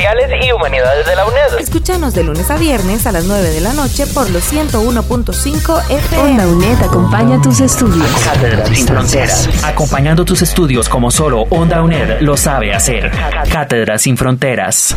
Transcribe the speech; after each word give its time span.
y 0.00 0.52
Humanidades 0.52 1.06
de 1.06 1.14
la 1.14 1.26
UNED. 1.26 1.60
Escúchanos 1.60 2.14
de 2.14 2.24
lunes 2.24 2.50
a 2.50 2.56
viernes 2.56 3.06
a 3.06 3.12
las 3.12 3.26
9 3.26 3.50
de 3.50 3.60
la 3.60 3.74
noche 3.74 4.06
por 4.06 4.30
los 4.30 4.50
101.5 4.50 5.90
FM. 5.90 6.30
Onda 6.30 6.46
UNED 6.46 6.82
acompaña 6.82 7.40
tus 7.42 7.60
estudios. 7.60 8.06
Cátedras 8.24 8.68
sin 8.68 8.86
fronteras. 8.86 9.48
Acompañando 9.62 10.24
tus 10.24 10.40
estudios 10.40 10.88
como 10.88 11.10
solo 11.10 11.42
Onda 11.50 11.82
UNED 11.82 12.20
lo 12.20 12.36
sabe 12.38 12.72
hacer. 12.72 13.10
Cátedras 13.52 14.02
sin 14.02 14.16
fronteras. 14.16 14.96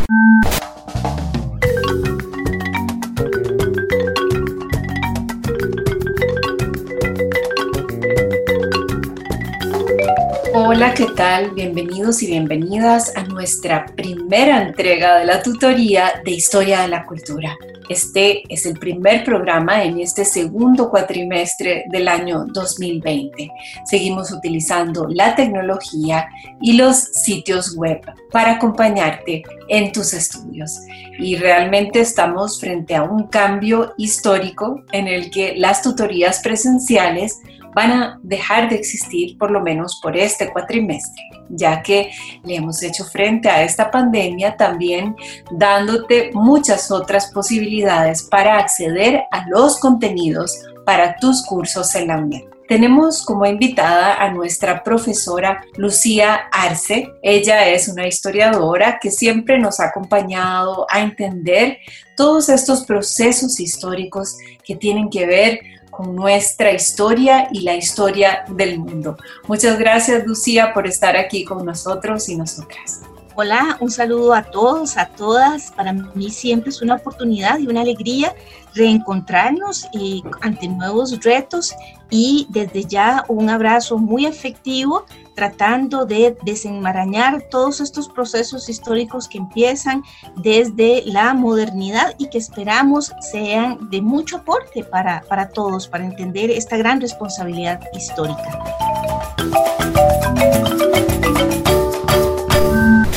Hola, 10.66 10.94
¿qué 10.94 11.08
tal? 11.08 11.52
Bienvenidos 11.52 12.24
y 12.24 12.28
bienvenidas 12.28 13.12
a 13.18 13.24
nuestra 13.24 13.86
primera 13.86 14.62
entrega 14.62 15.18
de 15.18 15.26
la 15.26 15.44
tutoría 15.44 16.22
de 16.24 16.32
Historia 16.32 16.84
de 16.84 16.88
la 16.88 17.06
Cultura. 17.06 17.58
Este 17.90 18.44
es 18.48 18.66
el 18.66 18.80
primer 18.80 19.26
programa 19.26 19.84
en 19.84 20.00
este 20.00 20.24
segundo 20.24 20.90
cuatrimestre 20.90 21.84
del 21.90 22.08
año 22.08 22.46
2020. 22.46 23.52
Seguimos 23.84 24.32
utilizando 24.32 25.06
la 25.10 25.36
tecnología 25.36 26.30
y 26.62 26.78
los 26.78 26.96
sitios 26.96 27.76
web 27.76 28.00
para 28.32 28.54
acompañarte 28.54 29.44
en 29.68 29.92
tus 29.92 30.14
estudios. 30.14 30.80
Y 31.20 31.36
realmente 31.36 32.00
estamos 32.00 32.58
frente 32.62 32.96
a 32.96 33.04
un 33.04 33.28
cambio 33.28 33.94
histórico 33.98 34.82
en 34.94 35.10
el 35.10 35.30
que 35.30 35.56
las 35.58 35.82
tutorías 35.82 36.40
presenciales 36.40 37.42
van 37.76 37.92
a 37.92 38.20
dejar 38.24 38.70
de 38.70 38.76
existir 38.76 39.38
por 39.38 39.52
lo 39.52 39.62
menos 39.62 40.00
por 40.02 40.18
este 40.18 40.52
cuatrimestre, 40.52 41.24
ya 41.50 41.82
que 41.82 42.12
le 42.44 42.56
hemos 42.56 42.82
hecho 42.84 43.06
frente 43.06 43.50
a 43.50 43.64
esta 43.64 43.92
pandemia 43.92 44.56
también 44.58 45.16
dándote 45.52 46.32
muchas 46.34 46.92
otras 46.92 47.32
posibilidades 47.32 48.24
para 48.24 48.58
acceder 48.58 49.24
a 49.32 49.46
los 49.50 49.80
contenidos 49.80 50.58
para 50.86 51.16
tus 51.16 51.46
cursos 51.46 51.96
en 51.96 52.08
la 52.08 52.18
UNED. 52.18 52.54
Tenemos 52.68 53.26
como 53.26 53.46
invitada 53.46 54.16
a 54.16 54.32
nuestra 54.32 54.84
profesora 54.84 55.64
Lucía 55.76 56.48
Arce. 56.52 57.14
Ella 57.22 57.68
es 57.68 57.90
una 57.90 58.08
historiadora 58.08 59.00
que 59.02 59.12
siempre 59.12 59.60
nos 59.60 59.80
ha 59.80 59.88
acompañado 59.88 60.88
a 60.90 61.02
entender 61.02 61.80
todos 62.16 62.48
estos 62.48 62.86
procesos 62.86 63.60
históricos 63.60 64.38
que 64.64 64.76
tienen 64.76 65.10
que 65.10 65.26
ver 65.26 65.60
con 65.96 66.16
nuestra 66.16 66.72
historia 66.72 67.48
y 67.52 67.62
la 67.62 67.76
historia 67.76 68.46
del 68.50 68.80
mundo. 68.80 69.16
Muchas 69.48 69.78
gracias, 69.78 70.26
Lucía, 70.26 70.74
por 70.74 70.88
estar 70.88 71.16
aquí 71.16 71.46
con 71.46 71.66
nosotros 71.66 72.28
y 72.30 72.36
nosotras. 72.36 73.02
Hola, 73.36 73.78
un 73.80 73.90
saludo 73.90 74.34
a 74.34 74.44
todos, 74.44 74.96
a 74.98 75.08
todas. 75.08 75.72
Para 75.72 75.94
mí 75.94 76.30
siempre 76.30 76.70
es 76.70 76.82
una 76.84 76.96
oportunidad 76.96 77.58
y 77.58 77.68
una 77.68 77.82
alegría 77.82 78.36
reencontrarnos 78.76 79.86
eh, 79.94 80.22
ante 80.42 80.68
nuevos 80.68 81.20
retos 81.24 81.74
y 82.12 82.46
desde 82.50 82.86
ya 82.86 83.26
un 83.28 83.50
abrazo 83.50 83.98
muy 83.98 84.28
efectivo 84.28 85.06
tratando 85.36 86.06
de 86.06 86.38
desenmarañar 86.44 87.44
todos 87.50 87.82
estos 87.82 88.10
procesos 88.10 88.70
históricos 88.70 89.28
que 89.28 89.38
empiezan 89.38 90.04
desde 90.38 91.04
la 91.06 91.34
modernidad 91.34 92.14
y 92.18 92.30
que 92.30 92.38
esperamos 92.38 93.12
sean 93.20 93.90
de 93.90 94.02
mucho 94.02 94.38
aporte 94.38 94.84
para, 94.84 95.22
para 95.22 95.50
todos, 95.50 95.88
para 95.88 96.06
entender 96.06 96.52
esta 96.52 96.78
gran 96.78 97.02
responsabilidad 97.02 97.80
histórica. 97.94 98.60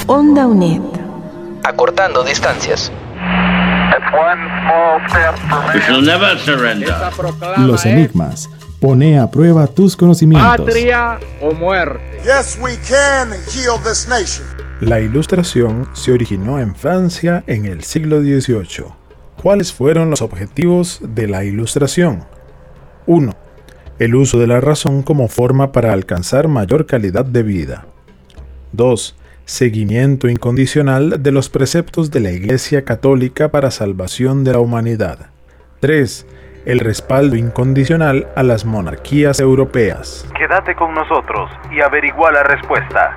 Onda 0.06 0.47
UNED. 0.47 0.83
Acortando 1.65 2.22
distancias. 2.22 2.93
Los 7.59 7.84
enigmas. 7.84 8.48
Pone 8.87 9.19
a 9.19 9.29
prueba 9.29 9.67
tus 9.67 9.97
conocimientos. 9.97 10.59
Patria 10.59 11.19
o 11.41 11.51
muerte. 11.51 12.21
La 14.81 15.01
ilustración 15.01 15.89
se 15.93 16.13
originó 16.13 16.61
en 16.61 16.77
Francia 16.77 17.43
en 17.49 17.67
el 17.67 17.83
siglo 17.83 18.21
XVIII. 18.21 18.85
¿Cuáles 19.43 19.73
fueron 19.73 20.09
los 20.09 20.23
objetivos 20.23 21.01
de 21.03 21.27
la 21.27 21.43
ilustración? 21.43 22.27
1. 23.07 23.33
El 23.99 24.15
uso 24.15 24.39
de 24.39 24.47
la 24.47 24.61
razón 24.61 25.03
como 25.03 25.27
forma 25.27 25.73
para 25.73 25.93
alcanzar 25.93 26.47
mayor 26.47 26.87
calidad 26.87 27.25
de 27.25 27.43
vida. 27.43 27.87
2 28.71 29.17
seguimiento 29.47 30.29
incondicional 30.29 31.25
de 31.25 31.33
los 31.33 31.49
preceptos 31.49 32.13
de 32.13 32.21
la 32.21 32.31
Iglesia 32.31 32.85
Católica 32.85 33.51
para 33.51 33.73
salvación 33.73 34.45
de 34.45 34.53
la 34.53 34.61
humanidad. 34.61 35.31
3. 35.81 36.25
El 36.66 36.81
respaldo 36.81 37.37
incondicional 37.37 38.27
a 38.34 38.43
las 38.43 38.65
monarquías 38.65 39.38
europeas. 39.38 40.28
Quédate 40.37 40.75
con 40.75 40.93
nosotros 40.94 41.49
y 41.71 41.81
averigua 41.81 42.32
la 42.32 42.43
respuesta. 42.43 43.16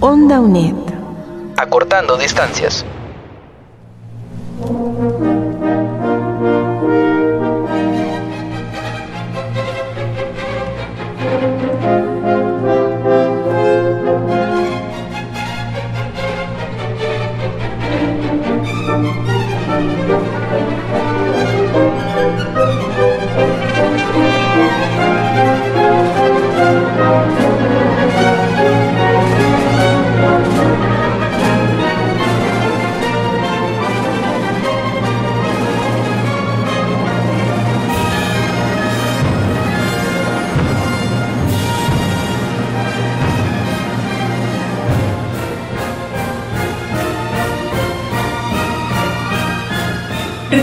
Onda 0.00 0.38
UNED. 0.40 0.74
Acortando 1.56 2.18
distancias. 2.18 2.84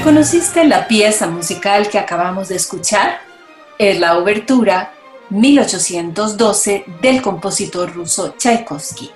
¿Reconociste 0.01 0.63
la 0.63 0.88
pieza 0.88 1.28
musical 1.28 1.88
que 1.88 2.00
acabamos 2.00 2.50
de 2.50 2.56
escuchar? 2.56 3.19
Es 3.78 4.00
la 4.00 4.17
obertura 4.17 4.94
1812 5.29 6.85
del 7.03 7.22
compositor 7.22 7.94
ruso 7.94 8.34
Tchaikovsky. 8.35 9.11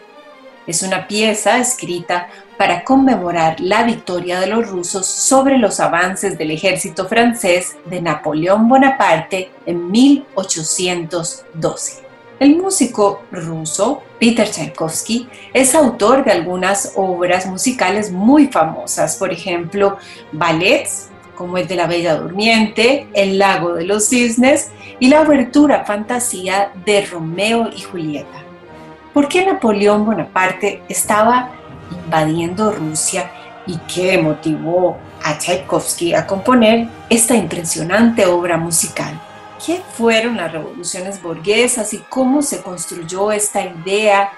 Es 0.67 0.83
una 0.83 1.07
pieza 1.07 1.57
escrita 1.57 2.27
para 2.59 2.83
conmemorar 2.83 3.59
la 3.59 3.81
victoria 3.81 4.39
de 4.39 4.45
los 4.45 4.69
rusos 4.69 5.07
sobre 5.07 5.57
los 5.57 5.79
avances 5.79 6.37
del 6.37 6.51
ejército 6.51 7.07
francés 7.07 7.77
de 7.85 8.03
Napoleón 8.03 8.69
Bonaparte 8.69 9.49
en 9.65 9.89
1812. 9.89 12.04
El 12.37 12.57
músico 12.57 13.21
ruso 13.31 14.03
Peter 14.19 14.49
Tchaikovsky 14.49 15.29
es 15.53 15.73
autor 15.73 16.25
de 16.25 16.33
algunas 16.33 16.91
obras 16.95 17.45
musicales 17.45 18.11
muy 18.11 18.47
famosas, 18.47 19.15
por 19.15 19.31
ejemplo, 19.31 19.97
ballets 20.33 21.09
como 21.35 21.57
el 21.57 21.67
de 21.67 21.75
la 21.75 21.87
Bella 21.87 22.15
Durmiente, 22.15 23.07
El 23.13 23.37
lago 23.37 23.73
de 23.73 23.85
los 23.85 24.09
cisnes 24.09 24.69
y 24.99 25.07
la 25.07 25.21
obertura 25.21 25.85
fantasía 25.85 26.71
de 26.85 27.05
Romeo 27.05 27.69
y 27.75 27.81
Julieta. 27.81 28.43
¿Por 29.13 29.29
qué 29.29 29.45
Napoleón 29.45 30.05
Bonaparte 30.05 30.81
estaba 30.89 31.51
invadiendo 31.91 32.71
Rusia 32.71 33.31
y 33.65 33.77
qué 33.93 34.17
motivó 34.17 34.97
a 35.23 35.37
Tchaikovsky 35.37 36.13
a 36.13 36.27
componer 36.27 36.87
esta 37.09 37.35
impresionante 37.35 38.25
obra 38.25 38.57
musical? 38.57 39.21
¿Qué 39.63 39.81
fueron 39.93 40.37
las 40.37 40.51
revoluciones 40.51 41.21
burguesas 41.21 41.93
y 41.93 41.99
cómo 42.09 42.41
se 42.41 42.61
construyó 42.61 43.31
esta 43.31 43.61
idea 43.61 44.31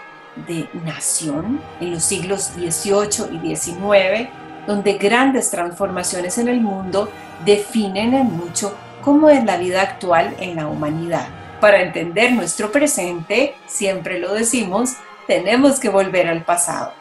de 0.48 0.70
nación 0.86 1.60
en 1.80 1.92
los 1.92 2.04
siglos 2.04 2.52
XVIII 2.56 3.42
y 3.42 3.56
XIX, 3.56 4.30
donde 4.68 4.94
grandes 4.94 5.50
transformaciones 5.50 6.38
en 6.38 6.50
el 6.50 6.62
mundo 6.62 7.10
definen 7.46 8.14
en 8.14 8.28
mucho 8.28 8.76
cómo 9.02 9.30
es 9.30 9.44
la 9.44 9.58
vida 9.58 9.82
actual 9.82 10.36
en 10.40 10.56
la 10.56 10.68
humanidad. 10.68 11.28
Para 11.60 11.82
entender 11.82 12.34
nuestro 12.34 12.72
presente, 12.72 13.56
siempre 13.66 14.20
lo 14.20 14.34
decimos, 14.34 14.94
tenemos 15.26 15.80
que 15.80 15.90
volver 15.90 16.28
al 16.28 16.44
pasado. 16.44 16.94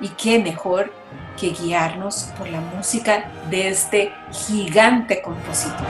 Y 0.00 0.10
qué 0.10 0.38
mejor 0.38 0.92
que 1.40 1.50
guiarnos 1.50 2.28
por 2.38 2.48
la 2.48 2.60
música 2.60 3.30
de 3.50 3.68
este 3.68 4.12
gigante 4.30 5.22
compositor. 5.22 5.86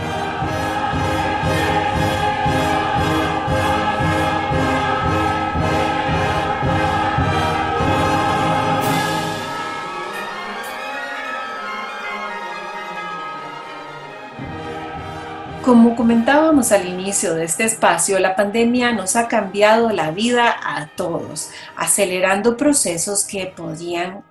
Como 15.66 15.96
comentábamos 15.96 16.70
al 16.70 16.86
inicio 16.86 17.34
de 17.34 17.42
este 17.42 17.64
espacio, 17.64 18.20
la 18.20 18.36
pandemia 18.36 18.92
nos 18.92 19.16
ha 19.16 19.26
cambiado 19.26 19.90
la 19.90 20.12
vida 20.12 20.54
a 20.62 20.94
todos, 20.94 21.50
acelerando 21.74 22.56
procesos 22.56 23.24
que 23.24 23.46
podían, 23.48 24.22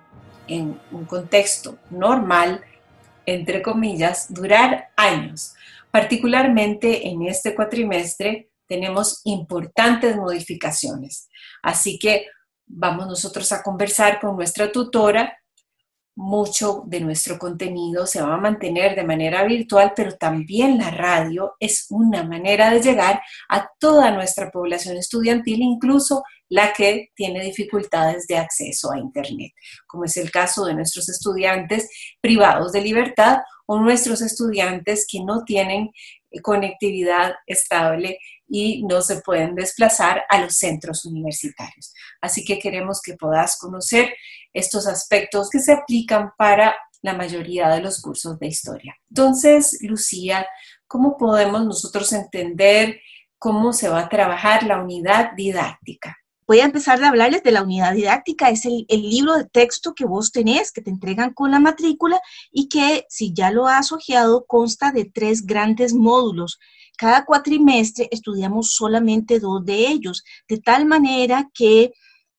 en 0.48 0.80
un 0.90 1.04
contexto 1.04 1.76
normal, 1.90 2.64
entre 3.26 3.60
comillas, 3.60 4.32
durar 4.32 4.88
años. 4.96 5.54
Particularmente 5.90 7.06
en 7.06 7.26
este 7.26 7.54
cuatrimestre 7.54 8.48
tenemos 8.66 9.20
importantes 9.24 10.16
modificaciones. 10.16 11.28
Así 11.62 11.98
que 11.98 12.28
vamos 12.64 13.08
nosotros 13.08 13.52
a 13.52 13.62
conversar 13.62 14.20
con 14.20 14.36
nuestra 14.36 14.72
tutora 14.72 15.38
mucho 16.16 16.82
de 16.86 17.00
nuestro 17.00 17.38
contenido 17.38 18.06
se 18.06 18.22
va 18.22 18.34
a 18.34 18.38
mantener 18.38 18.96
de 18.96 19.04
manera 19.04 19.44
virtual, 19.44 19.92
pero 19.94 20.16
también 20.16 20.78
la 20.78 20.90
radio 20.90 21.54
es 21.60 21.86
una 21.90 22.24
manera 22.24 22.70
de 22.70 22.80
llegar 22.80 23.20
a 23.50 23.70
toda 23.78 24.10
nuestra 24.10 24.50
población 24.50 24.96
estudiantil, 24.96 25.60
incluso 25.60 26.24
la 26.48 26.72
que 26.72 27.10
tiene 27.14 27.44
dificultades 27.44 28.26
de 28.26 28.38
acceso 28.38 28.90
a 28.92 28.98
Internet, 28.98 29.52
como 29.86 30.04
es 30.04 30.16
el 30.16 30.30
caso 30.30 30.64
de 30.64 30.74
nuestros 30.74 31.08
estudiantes 31.10 31.88
privados 32.20 32.72
de 32.72 32.80
libertad 32.80 33.38
o 33.66 33.78
nuestros 33.78 34.22
estudiantes 34.22 35.06
que 35.10 35.22
no 35.22 35.44
tienen 35.44 35.90
conectividad 36.42 37.34
estable 37.46 38.18
y 38.48 38.84
no 38.84 39.00
se 39.02 39.20
pueden 39.22 39.54
desplazar 39.54 40.24
a 40.28 40.40
los 40.40 40.54
centros 40.54 41.04
universitarios. 41.04 41.92
Así 42.20 42.44
que 42.44 42.58
queremos 42.58 43.00
que 43.02 43.14
puedas 43.14 43.58
conocer 43.58 44.14
estos 44.52 44.86
aspectos 44.86 45.50
que 45.50 45.58
se 45.58 45.72
aplican 45.72 46.30
para 46.36 46.76
la 47.02 47.14
mayoría 47.14 47.68
de 47.68 47.80
los 47.80 48.00
cursos 48.00 48.38
de 48.38 48.46
historia. 48.46 48.96
Entonces, 49.08 49.78
Lucía, 49.82 50.46
¿cómo 50.86 51.16
podemos 51.16 51.64
nosotros 51.64 52.12
entender 52.12 53.00
cómo 53.38 53.72
se 53.72 53.88
va 53.88 54.00
a 54.00 54.08
trabajar 54.08 54.64
la 54.64 54.80
unidad 54.80 55.30
didáctica? 55.36 56.16
Voy 56.46 56.60
a 56.60 56.64
empezar 56.64 57.02
a 57.02 57.08
hablarles 57.08 57.42
de 57.42 57.50
la 57.50 57.62
unidad 57.62 57.94
didáctica. 57.94 58.50
Es 58.50 58.66
el, 58.66 58.86
libro 58.88 59.34
de 59.34 59.44
texto 59.44 59.94
que 59.94 60.04
vos 60.04 60.30
tenés, 60.30 60.70
que 60.70 60.80
te 60.80 60.90
entregan 60.90 61.34
con 61.34 61.50
la 61.50 61.58
matrícula 61.58 62.20
y 62.52 62.68
que, 62.68 63.04
si 63.08 63.32
ya 63.32 63.50
lo 63.50 63.66
has 63.66 63.90
ojeado, 63.90 64.44
consta 64.46 64.92
de 64.92 65.06
tres 65.06 65.44
grandes 65.44 65.92
módulos. 65.92 66.60
Cada 66.96 67.24
cuatrimestre 67.24 68.08
estudiamos 68.12 68.70
solamente 68.70 69.40
dos 69.40 69.64
de 69.64 69.88
ellos, 69.88 70.22
de 70.48 70.58
tal 70.58 70.86
manera 70.86 71.50
que 71.52 71.92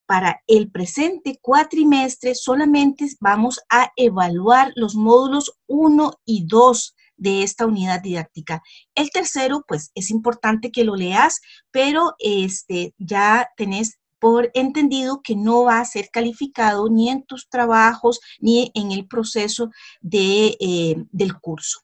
para 0.05 0.41
el 0.47 0.71
presente 0.71 1.37
cuatrimestre 1.41 2.33
solamente 2.33 3.07
vamos 3.19 3.59
a 3.69 3.91
evaluar 3.97 4.71
los 4.75 4.95
módulos 4.95 5.51
1 5.67 6.13
y 6.23 6.45
2 6.47 6.95
de 7.17 7.43
esta 7.43 7.65
unidad 7.65 8.01
didáctica. 8.01 8.61
El 8.95 9.09
tercero, 9.09 9.63
pues 9.67 9.91
es 9.95 10.09
importante 10.11 10.71
que 10.71 10.83
lo 10.83 10.95
leas, 10.95 11.41
pero 11.71 12.13
este, 12.19 12.93
ya 12.97 13.49
tenés 13.57 13.99
por 14.19 14.49
entendido 14.53 15.21
que 15.21 15.35
no 15.35 15.63
va 15.63 15.79
a 15.79 15.85
ser 15.85 16.09
calificado 16.11 16.89
ni 16.89 17.09
en 17.09 17.23
tus 17.23 17.49
trabajos 17.49 18.19
ni 18.39 18.71
en 18.73 18.91
el 18.91 19.07
proceso 19.07 19.69
de, 20.01 20.57
eh, 20.59 20.95
del 21.11 21.39
curso. 21.39 21.81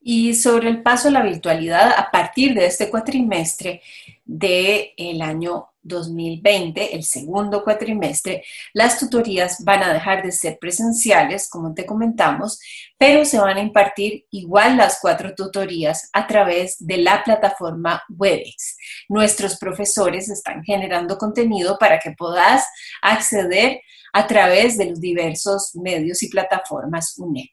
Y 0.00 0.34
sobre 0.34 0.68
el 0.68 0.82
paso 0.82 1.08
a 1.08 1.10
la 1.10 1.22
virtualidad, 1.22 1.92
a 1.96 2.10
partir 2.12 2.54
de 2.54 2.66
este 2.66 2.90
cuatrimestre 2.90 3.82
del 4.24 5.20
año 5.20 5.70
2020, 5.86 6.94
el 6.94 7.04
segundo 7.04 7.62
cuatrimestre, 7.62 8.44
las 8.72 8.98
tutorías 8.98 9.64
van 9.64 9.82
a 9.82 9.92
dejar 9.92 10.22
de 10.22 10.32
ser 10.32 10.58
presenciales, 10.58 11.48
como 11.48 11.74
te 11.74 11.86
comentamos, 11.86 12.60
pero 12.98 13.24
se 13.24 13.38
van 13.38 13.56
a 13.56 13.60
impartir 13.60 14.26
igual 14.30 14.76
las 14.76 14.98
cuatro 15.00 15.34
tutorías 15.34 16.10
a 16.12 16.26
través 16.26 16.76
de 16.78 16.98
la 16.98 17.22
plataforma 17.24 18.02
WebEx. 18.08 18.76
Nuestros 19.08 19.58
profesores 19.58 20.28
están 20.28 20.62
generando 20.62 21.18
contenido 21.18 21.78
para 21.78 21.98
que 21.98 22.12
puedas 22.12 22.66
acceder 23.02 23.80
a 24.12 24.26
través 24.26 24.78
de 24.78 24.86
los 24.86 25.00
diversos 25.00 25.74
medios 25.76 26.22
y 26.22 26.28
plataformas 26.28 27.18
UNED, 27.18 27.50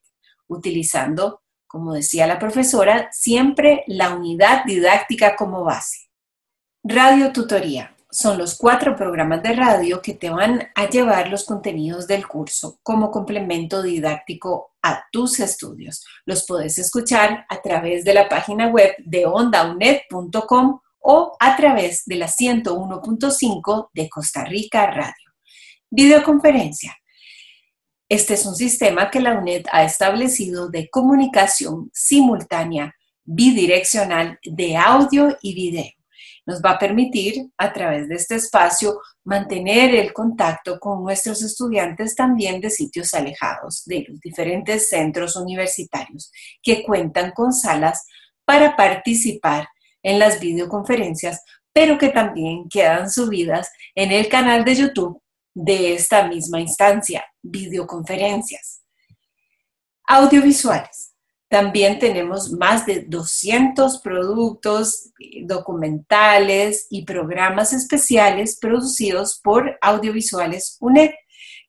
utilizando, 0.47 1.41
como 1.68 1.94
decía 1.94 2.27
la 2.27 2.39
profesora, 2.39 3.09
siempre 3.12 3.83
la 3.88 4.15
unidad 4.15 4.63
didáctica 4.65 5.35
como 5.35 5.63
base. 5.63 6.09
Radio 6.83 7.31
Tutoría 7.31 7.93
son 8.13 8.38
los 8.38 8.56
cuatro 8.56 8.95
programas 8.95 9.42
de 9.42 9.54
radio 9.54 10.00
que 10.00 10.13
te 10.13 10.30
van 10.30 10.69
a 10.75 10.88
llevar 10.88 11.30
los 11.30 11.45
contenidos 11.45 12.06
del 12.06 12.27
curso 12.27 12.80
como 12.83 13.10
complemento 13.10 13.81
didáctico 13.81 14.75
a 14.83 15.04
tus 15.12 15.39
estudios. 15.39 16.06
Los 16.25 16.45
puedes 16.45 16.77
escuchar 16.77 17.45
a 17.50 17.62
través 17.62 18.04
de 18.06 18.13
la 18.13 18.30
página 18.30 18.68
web 18.68 18.94
de 19.00 19.25
ondaunet.com 19.25 20.80
o 21.00 21.36
a 21.39 21.56
través 21.57 22.04
de 22.06 22.15
la 22.18 22.27
101.5 22.27 23.89
de 23.94 24.10
Costa 24.10 24.45
Rica 24.45 24.86
Radio. 24.86 25.33
Videoconferencia. 25.89 26.95
Este 28.07 28.36
es 28.36 28.45
un 28.45 28.56
sistema 28.56 29.09
que 29.09 29.21
la 29.21 29.33
UNED 29.33 29.66
ha 29.71 29.83
establecido 29.83 30.69
de 30.69 30.88
comunicación 30.89 31.89
simultánea 31.92 32.95
bidireccional 33.24 34.38
de 34.44 34.77
audio 34.77 35.36
y 35.42 35.56
video 35.56 36.03
nos 36.45 36.62
va 36.62 36.72
a 36.72 36.80
permitir 36.80 37.50
a 37.57 37.72
través 37.72 38.07
de 38.10 38.16
este 38.16 38.36
espacio 38.36 39.00
mantener 39.24 39.95
el 39.95 40.13
contacto 40.13 40.80
con 40.80 41.04
nuestros 41.04 41.42
estudiantes 41.42 42.16
también 42.16 42.60
de 42.60 42.69
sitios 42.69 43.13
alejados 43.13 43.84
de 43.86 44.06
los 44.07 44.19
diferentes 44.19 44.90
centros 44.90 45.35
universitarios 45.35 46.31
que 46.62 46.83
cuentan 46.83 47.31
con 47.31 47.54
salas 47.54 48.06
para 48.45 48.76
participar 48.76 49.68
en 50.02 50.19
las 50.19 50.40
videoconferencias, 50.40 51.42
pero 51.71 51.97
que 51.97 52.09
también 52.09 52.68
quedan 52.69 53.09
subidas 53.09 53.69
en 53.95 54.12
el 54.12 54.28
canal 54.28 54.66
de 54.66 54.76
YouTube 54.76 55.21
de 55.54 55.94
esta 55.94 56.28
misma 56.28 56.59
instancia, 56.59 57.23
videoconferencias. 57.42 58.81
Audiovisuales. 60.06 61.13
También 61.54 62.00
tenemos 62.00 62.52
más 62.52 62.86
de 62.88 63.06
200 63.07 64.00
productos 64.00 65.12
documentales 65.44 66.88
y 66.90 67.06
programas 67.06 67.74
especiales 67.74 68.57
producidos 68.60 69.40
por 69.44 69.78
Audiovisuales 69.80 70.78
UNED 70.80 71.12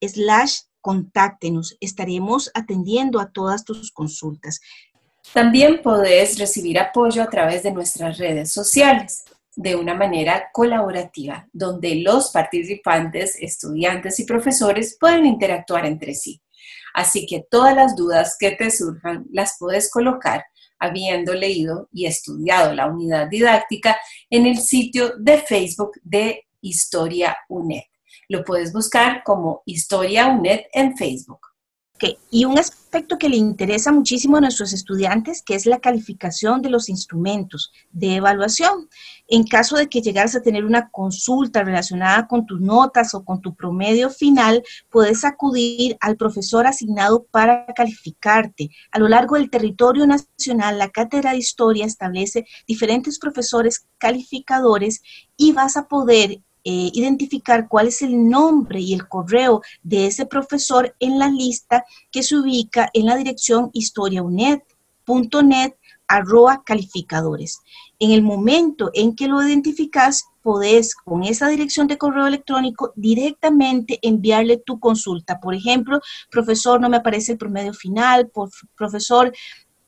slash 0.00 0.58
contáctenos. 0.80 1.76
Estaremos 1.80 2.48
atendiendo 2.54 3.18
a 3.18 3.32
todas 3.32 3.64
tus 3.64 3.90
consultas. 3.90 4.60
También 5.32 5.82
podés 5.82 6.38
recibir 6.38 6.78
apoyo 6.78 7.24
a 7.24 7.28
través 7.28 7.64
de 7.64 7.72
nuestras 7.72 8.18
redes 8.18 8.52
sociales. 8.52 9.24
De 9.58 9.74
una 9.74 9.92
manera 9.92 10.50
colaborativa, 10.52 11.48
donde 11.52 11.96
los 11.96 12.30
participantes, 12.30 13.34
estudiantes 13.40 14.20
y 14.20 14.24
profesores 14.24 14.96
pueden 15.00 15.26
interactuar 15.26 15.84
entre 15.84 16.14
sí. 16.14 16.40
Así 16.94 17.26
que 17.26 17.44
todas 17.50 17.74
las 17.74 17.96
dudas 17.96 18.36
que 18.38 18.52
te 18.52 18.70
surjan 18.70 19.26
las 19.32 19.56
puedes 19.58 19.90
colocar 19.90 20.44
habiendo 20.78 21.34
leído 21.34 21.88
y 21.92 22.06
estudiado 22.06 22.72
la 22.72 22.86
unidad 22.86 23.26
didáctica 23.28 23.98
en 24.30 24.46
el 24.46 24.58
sitio 24.58 25.14
de 25.18 25.38
Facebook 25.38 25.98
de 26.04 26.46
Historia 26.60 27.36
UNED. 27.48 27.82
Lo 28.28 28.44
puedes 28.44 28.72
buscar 28.72 29.24
como 29.24 29.62
Historia 29.66 30.28
UNED 30.28 30.66
en 30.72 30.96
Facebook. 30.96 31.47
Y 32.30 32.44
un 32.44 32.58
aspecto 32.58 33.18
que 33.18 33.28
le 33.28 33.36
interesa 33.36 33.92
muchísimo 33.92 34.36
a 34.36 34.40
nuestros 34.40 34.72
estudiantes, 34.72 35.42
que 35.42 35.54
es 35.54 35.66
la 35.66 35.78
calificación 35.78 36.62
de 36.62 36.70
los 36.70 36.88
instrumentos 36.88 37.72
de 37.90 38.16
evaluación. 38.16 38.88
En 39.26 39.44
caso 39.44 39.76
de 39.76 39.88
que 39.88 40.00
llegaras 40.00 40.34
a 40.34 40.42
tener 40.42 40.64
una 40.64 40.90
consulta 40.90 41.62
relacionada 41.62 42.26
con 42.26 42.46
tus 42.46 42.60
notas 42.60 43.14
o 43.14 43.24
con 43.24 43.40
tu 43.40 43.54
promedio 43.54 44.10
final, 44.10 44.62
puedes 44.90 45.24
acudir 45.24 45.96
al 46.00 46.16
profesor 46.16 46.66
asignado 46.66 47.24
para 47.30 47.66
calificarte. 47.74 48.70
A 48.92 48.98
lo 48.98 49.08
largo 49.08 49.36
del 49.36 49.50
territorio 49.50 50.06
nacional, 50.06 50.78
la 50.78 50.90
Cátedra 50.90 51.32
de 51.32 51.38
Historia 51.38 51.86
establece 51.86 52.46
diferentes 52.66 53.18
profesores 53.18 53.86
calificadores 53.98 55.02
y 55.36 55.52
vas 55.52 55.76
a 55.76 55.88
poder 55.88 56.40
eh, 56.70 56.90
identificar 56.92 57.66
cuál 57.66 57.88
es 57.88 58.02
el 58.02 58.28
nombre 58.28 58.78
y 58.78 58.92
el 58.92 59.08
correo 59.08 59.62
de 59.82 60.06
ese 60.06 60.26
profesor 60.26 60.94
en 61.00 61.18
la 61.18 61.28
lista 61.28 61.86
que 62.10 62.22
se 62.22 62.36
ubica 62.36 62.90
en 62.92 63.06
la 63.06 63.16
dirección 63.16 63.70
historiaunet.net 63.72 65.72
arroba 66.06 66.62
calificadores. 66.66 67.62
En 67.98 68.10
el 68.10 68.20
momento 68.20 68.90
en 68.92 69.16
que 69.16 69.28
lo 69.28 69.42
identificas, 69.42 70.26
podés 70.42 70.94
con 70.94 71.24
esa 71.24 71.48
dirección 71.48 71.86
de 71.86 71.96
correo 71.96 72.26
electrónico 72.26 72.92
directamente 72.96 73.98
enviarle 74.02 74.58
tu 74.58 74.78
consulta. 74.78 75.40
Por 75.40 75.54
ejemplo, 75.54 76.02
profesor, 76.30 76.82
no 76.82 76.90
me 76.90 76.98
aparece 76.98 77.32
el 77.32 77.38
promedio 77.38 77.72
final, 77.72 78.28
por, 78.28 78.50
profesor, 78.76 79.32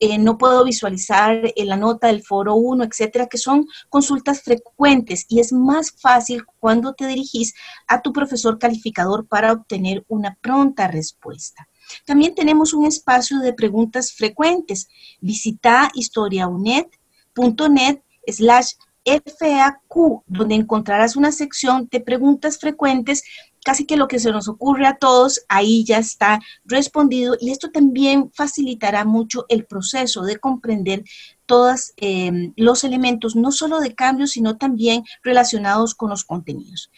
eh, 0.00 0.18
no 0.18 0.38
puedo 0.38 0.64
visualizar 0.64 1.52
la 1.56 1.76
nota 1.76 2.06
del 2.06 2.22
foro 2.22 2.54
1, 2.54 2.84
etcétera, 2.84 3.26
que 3.26 3.38
son 3.38 3.66
consultas 3.90 4.42
frecuentes 4.42 5.26
y 5.28 5.40
es 5.40 5.52
más 5.52 5.92
fácil 5.92 6.44
cuando 6.58 6.94
te 6.94 7.06
dirigís 7.06 7.54
a 7.86 8.00
tu 8.00 8.12
profesor 8.12 8.58
calificador 8.58 9.28
para 9.28 9.52
obtener 9.52 10.04
una 10.08 10.38
pronta 10.40 10.88
respuesta. 10.88 11.68
También 12.06 12.34
tenemos 12.34 12.72
un 12.72 12.86
espacio 12.86 13.40
de 13.40 13.52
preguntas 13.52 14.12
frecuentes. 14.12 14.88
Visita 15.20 15.90
historiaunet.net 15.94 18.02
slash 18.26 18.72
FAQ, 19.04 20.22
donde 20.26 20.54
encontrarás 20.54 21.16
una 21.16 21.32
sección 21.32 21.88
de 21.90 22.00
preguntas 22.00 22.58
frecuentes 22.58 23.22
casi 23.64 23.84
que 23.86 23.96
lo 23.96 24.08
que 24.08 24.18
se 24.18 24.32
nos 24.32 24.48
ocurre 24.48 24.86
a 24.86 24.96
todos, 24.96 25.44
ahí 25.48 25.84
ya 25.84 25.98
está 25.98 26.40
respondido 26.64 27.36
y 27.40 27.50
esto 27.50 27.70
también 27.70 28.30
facilitará 28.34 29.04
mucho 29.04 29.44
el 29.48 29.66
proceso 29.66 30.22
de 30.22 30.38
comprender 30.38 31.04
todos 31.46 31.92
em, 31.96 32.52
los 32.56 32.84
elementos, 32.84 33.36
no 33.36 33.52
solo 33.52 33.80
de 33.80 33.94
cambio, 33.94 34.26
sino 34.26 34.56
también 34.56 35.04
relacionados 35.22 35.94
con 35.94 36.10
los 36.10 36.24
contenidos. 36.24 36.90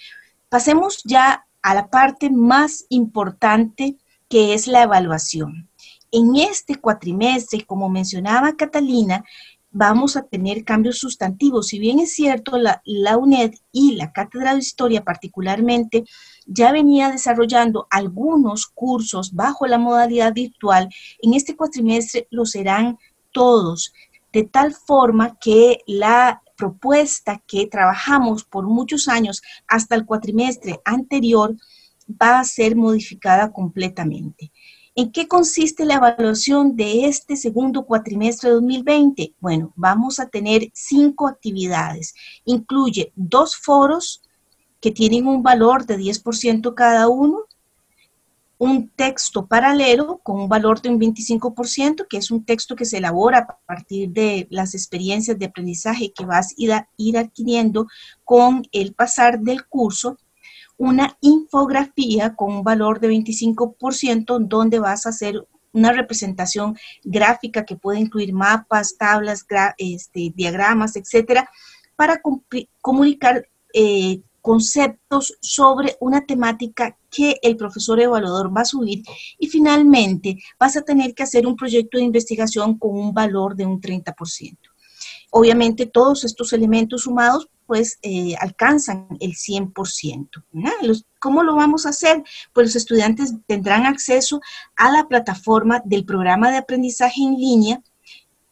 Pasemos 0.48 1.02
ya 1.04 1.46
a 1.62 1.74
la 1.74 1.88
parte 1.88 2.30
más 2.30 2.84
importante 2.88 3.96
que 4.28 4.54
es 4.54 4.66
la 4.66 4.82
evaluación. 4.82 5.68
En 6.10 6.36
este 6.36 6.76
cuatrimestre, 6.76 7.64
como 7.64 7.88
mencionaba 7.88 8.56
Catalina, 8.56 9.24
vamos 9.70 10.16
a 10.16 10.22
tener 10.22 10.64
cambios 10.64 10.98
sustantivos. 10.98 11.68
Si 11.68 11.78
bien 11.78 11.98
es 11.98 12.14
cierto, 12.14 12.58
la, 12.58 12.82
la, 12.84 13.16
UNED 13.16 13.54
y 13.72 13.96
la 13.96 14.12
Cátedra 14.12 14.52
de 14.52 14.60
Historia 14.60 15.02
particularmente 15.02 16.04
ya 16.46 16.72
venía 16.72 17.10
desarrollando 17.10 17.86
algunos 17.90 18.66
cursos 18.66 19.32
bajo 19.34 19.66
la 19.66 19.78
modalidad 19.78 20.32
virtual, 20.32 20.88
en 21.20 21.34
este 21.34 21.56
cuatrimestre 21.56 22.26
lo 22.30 22.46
serán 22.46 22.98
todos, 23.32 23.92
de 24.32 24.44
tal 24.44 24.74
forma 24.74 25.38
que 25.38 25.78
la 25.86 26.42
propuesta 26.56 27.42
que 27.46 27.66
trabajamos 27.66 28.44
por 28.44 28.66
muchos 28.66 29.08
años 29.08 29.42
hasta 29.66 29.94
el 29.94 30.06
cuatrimestre 30.06 30.80
anterior 30.84 31.56
va 32.08 32.40
a 32.40 32.44
ser 32.44 32.76
modificada 32.76 33.52
completamente. 33.52 34.52
¿En 34.94 35.10
qué 35.10 35.26
consiste 35.26 35.86
la 35.86 35.94
evaluación 35.94 36.76
de 36.76 37.06
este 37.06 37.36
segundo 37.36 37.86
cuatrimestre 37.86 38.50
de 38.50 38.56
2020? 38.56 39.34
Bueno, 39.40 39.72
vamos 39.74 40.20
a 40.20 40.28
tener 40.28 40.68
cinco 40.74 41.26
actividades. 41.26 42.14
Incluye 42.44 43.10
dos 43.16 43.56
foros 43.56 44.21
que 44.82 44.90
tienen 44.90 45.28
un 45.28 45.42
valor 45.44 45.86
de 45.86 45.96
10% 45.96 46.74
cada 46.74 47.08
uno, 47.08 47.46
un 48.58 48.88
texto 48.88 49.46
paralelo 49.46 50.20
con 50.24 50.40
un 50.40 50.48
valor 50.48 50.82
de 50.82 50.88
un 50.88 51.00
25%, 51.00 52.06
que 52.08 52.16
es 52.16 52.32
un 52.32 52.44
texto 52.44 52.74
que 52.74 52.84
se 52.84 52.98
elabora 52.98 53.38
a 53.38 53.58
partir 53.64 54.10
de 54.10 54.48
las 54.50 54.74
experiencias 54.74 55.38
de 55.38 55.46
aprendizaje 55.46 56.12
que 56.12 56.24
vas 56.26 56.48
a 56.50 56.86
ir, 56.96 57.16
adquiriendo 57.16 57.86
con 58.24 58.64
el 58.72 58.92
pasar 58.92 59.38
del 59.38 59.64
curso, 59.66 60.18
una 60.76 61.16
infografía 61.20 62.34
con 62.34 62.52
un 62.52 62.64
valor 62.64 62.98
de 62.98 63.08
25%, 63.08 64.38
donde 64.40 64.80
vas 64.80 65.06
a 65.06 65.10
hacer 65.10 65.46
una 65.72 65.92
representación 65.92 66.76
gráfica 67.04 67.64
que 67.64 67.76
puede 67.76 68.00
incluir 68.00 68.32
mapas, 68.32 68.96
tablas, 68.96 69.46
este, 69.78 70.32
diagramas, 70.34 70.96
etcétera, 70.96 71.48
para 71.94 72.20
comunicar 72.80 73.46
eh, 73.74 74.22
conceptos 74.42 75.38
sobre 75.40 75.96
una 76.00 76.26
temática 76.26 76.98
que 77.10 77.38
el 77.42 77.56
profesor 77.56 78.00
evaluador 78.00 78.54
va 78.54 78.62
a 78.62 78.66
subir 78.66 79.02
y 79.38 79.46
finalmente 79.46 80.36
vas 80.58 80.76
a 80.76 80.82
tener 80.82 81.14
que 81.14 81.22
hacer 81.22 81.46
un 81.46 81.56
proyecto 81.56 81.96
de 81.96 82.04
investigación 82.04 82.76
con 82.76 82.98
un 82.98 83.14
valor 83.14 83.54
de 83.54 83.64
un 83.64 83.80
30%. 83.80 84.58
Obviamente 85.30 85.86
todos 85.86 86.24
estos 86.24 86.52
elementos 86.52 87.02
sumados 87.02 87.48
pues 87.66 87.98
eh, 88.02 88.34
alcanzan 88.38 89.06
el 89.20 89.32
100%. 89.32 90.28
¿Cómo 91.18 91.42
lo 91.42 91.54
vamos 91.54 91.86
a 91.86 91.90
hacer? 91.90 92.22
Pues 92.52 92.66
los 92.66 92.76
estudiantes 92.76 93.34
tendrán 93.46 93.86
acceso 93.86 94.40
a 94.76 94.90
la 94.90 95.08
plataforma 95.08 95.80
del 95.84 96.04
programa 96.04 96.50
de 96.50 96.58
aprendizaje 96.58 97.22
en 97.22 97.36
línea 97.36 97.82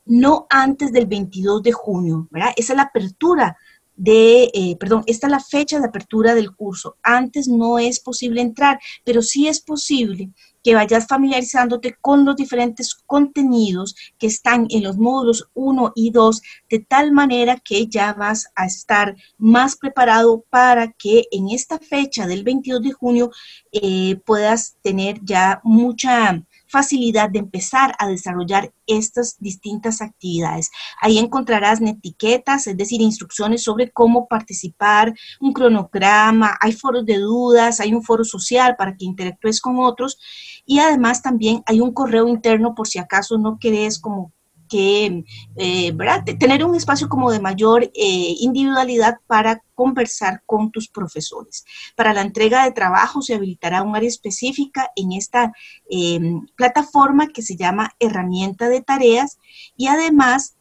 no 0.06 0.46
antes 0.48 0.92
del 0.92 1.06
22 1.06 1.62
de 1.62 1.72
junio. 1.72 2.28
Esa 2.56 2.72
es 2.72 2.76
la 2.76 2.82
apertura 2.82 3.56
de, 4.00 4.50
eh, 4.54 4.76
perdón, 4.80 5.02
esta 5.06 5.26
es 5.26 5.30
la 5.30 5.40
fecha 5.40 5.78
de 5.78 5.84
apertura 5.86 6.34
del 6.34 6.56
curso. 6.56 6.96
Antes 7.02 7.48
no 7.48 7.78
es 7.78 8.00
posible 8.00 8.40
entrar, 8.40 8.80
pero 9.04 9.20
sí 9.20 9.46
es 9.46 9.60
posible 9.60 10.30
que 10.64 10.74
vayas 10.74 11.06
familiarizándote 11.06 11.96
con 12.00 12.24
los 12.24 12.34
diferentes 12.34 12.94
contenidos 12.94 13.94
que 14.18 14.26
están 14.26 14.66
en 14.70 14.84
los 14.84 14.96
módulos 14.96 15.50
1 15.52 15.92
y 15.94 16.12
2, 16.12 16.42
de 16.70 16.78
tal 16.78 17.12
manera 17.12 17.60
que 17.62 17.88
ya 17.88 18.14
vas 18.14 18.46
a 18.56 18.64
estar 18.64 19.16
más 19.36 19.76
preparado 19.76 20.46
para 20.48 20.92
que 20.92 21.24
en 21.30 21.50
esta 21.50 21.78
fecha 21.78 22.26
del 22.26 22.42
22 22.42 22.82
de 22.82 22.92
junio 22.92 23.30
eh, 23.70 24.16
puedas 24.24 24.76
tener 24.80 25.20
ya 25.22 25.60
mucha 25.62 26.42
facilidad 26.70 27.30
de 27.30 27.40
empezar 27.40 27.94
a 27.98 28.06
desarrollar 28.06 28.72
estas 28.86 29.36
distintas 29.38 30.00
actividades. 30.00 30.70
Ahí 31.00 31.18
encontrarás 31.18 31.80
etiquetas, 31.80 32.66
es 32.66 32.76
decir, 32.76 33.00
instrucciones 33.00 33.62
sobre 33.62 33.90
cómo 33.90 34.28
participar, 34.28 35.12
un 35.40 35.52
cronograma, 35.52 36.56
hay 36.60 36.72
foros 36.72 37.04
de 37.04 37.18
dudas, 37.18 37.80
hay 37.80 37.92
un 37.92 38.02
foro 38.02 38.24
social 38.24 38.76
para 38.76 38.96
que 38.96 39.04
interactúes 39.04 39.60
con 39.60 39.78
otros 39.78 40.18
y 40.64 40.78
además 40.78 41.22
también 41.22 41.62
hay 41.66 41.80
un 41.80 41.92
correo 41.92 42.28
interno 42.28 42.74
por 42.74 42.86
si 42.86 42.98
acaso 42.98 43.38
no 43.38 43.58
querés 43.58 43.98
como 43.98 44.32
que 44.70 45.24
eh, 45.56 45.96
tener 46.38 46.64
un 46.64 46.76
espacio 46.76 47.08
como 47.08 47.30
de 47.30 47.40
mayor 47.40 47.82
eh, 47.82 47.90
individualidad 48.38 49.16
para 49.26 49.62
conversar 49.74 50.42
con 50.46 50.70
tus 50.70 50.88
profesores. 50.88 51.64
Para 51.96 52.14
la 52.14 52.22
entrega 52.22 52.64
de 52.64 52.72
trabajo 52.72 53.20
se 53.20 53.34
habilitará 53.34 53.82
un 53.82 53.96
área 53.96 54.08
específica 54.08 54.90
en 54.96 55.12
esta 55.12 55.52
em, 55.90 56.46
plataforma 56.56 57.28
que 57.28 57.42
se 57.42 57.56
llama 57.56 57.90
herramienta 57.98 58.68
de 58.68 58.80
tareas 58.80 59.38
y 59.76 59.88
además 59.88 60.56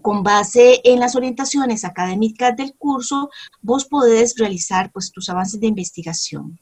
con 0.00 0.22
base 0.22 0.80
en 0.84 1.00
las 1.00 1.16
orientaciones 1.16 1.84
académicas 1.84 2.56
del 2.56 2.74
curso, 2.76 3.28
vos 3.60 3.84
podés 3.84 4.36
realizar 4.38 4.90
pues 4.90 5.12
tus 5.12 5.28
avances 5.28 5.60
de 5.60 5.66
investigación. 5.66 6.58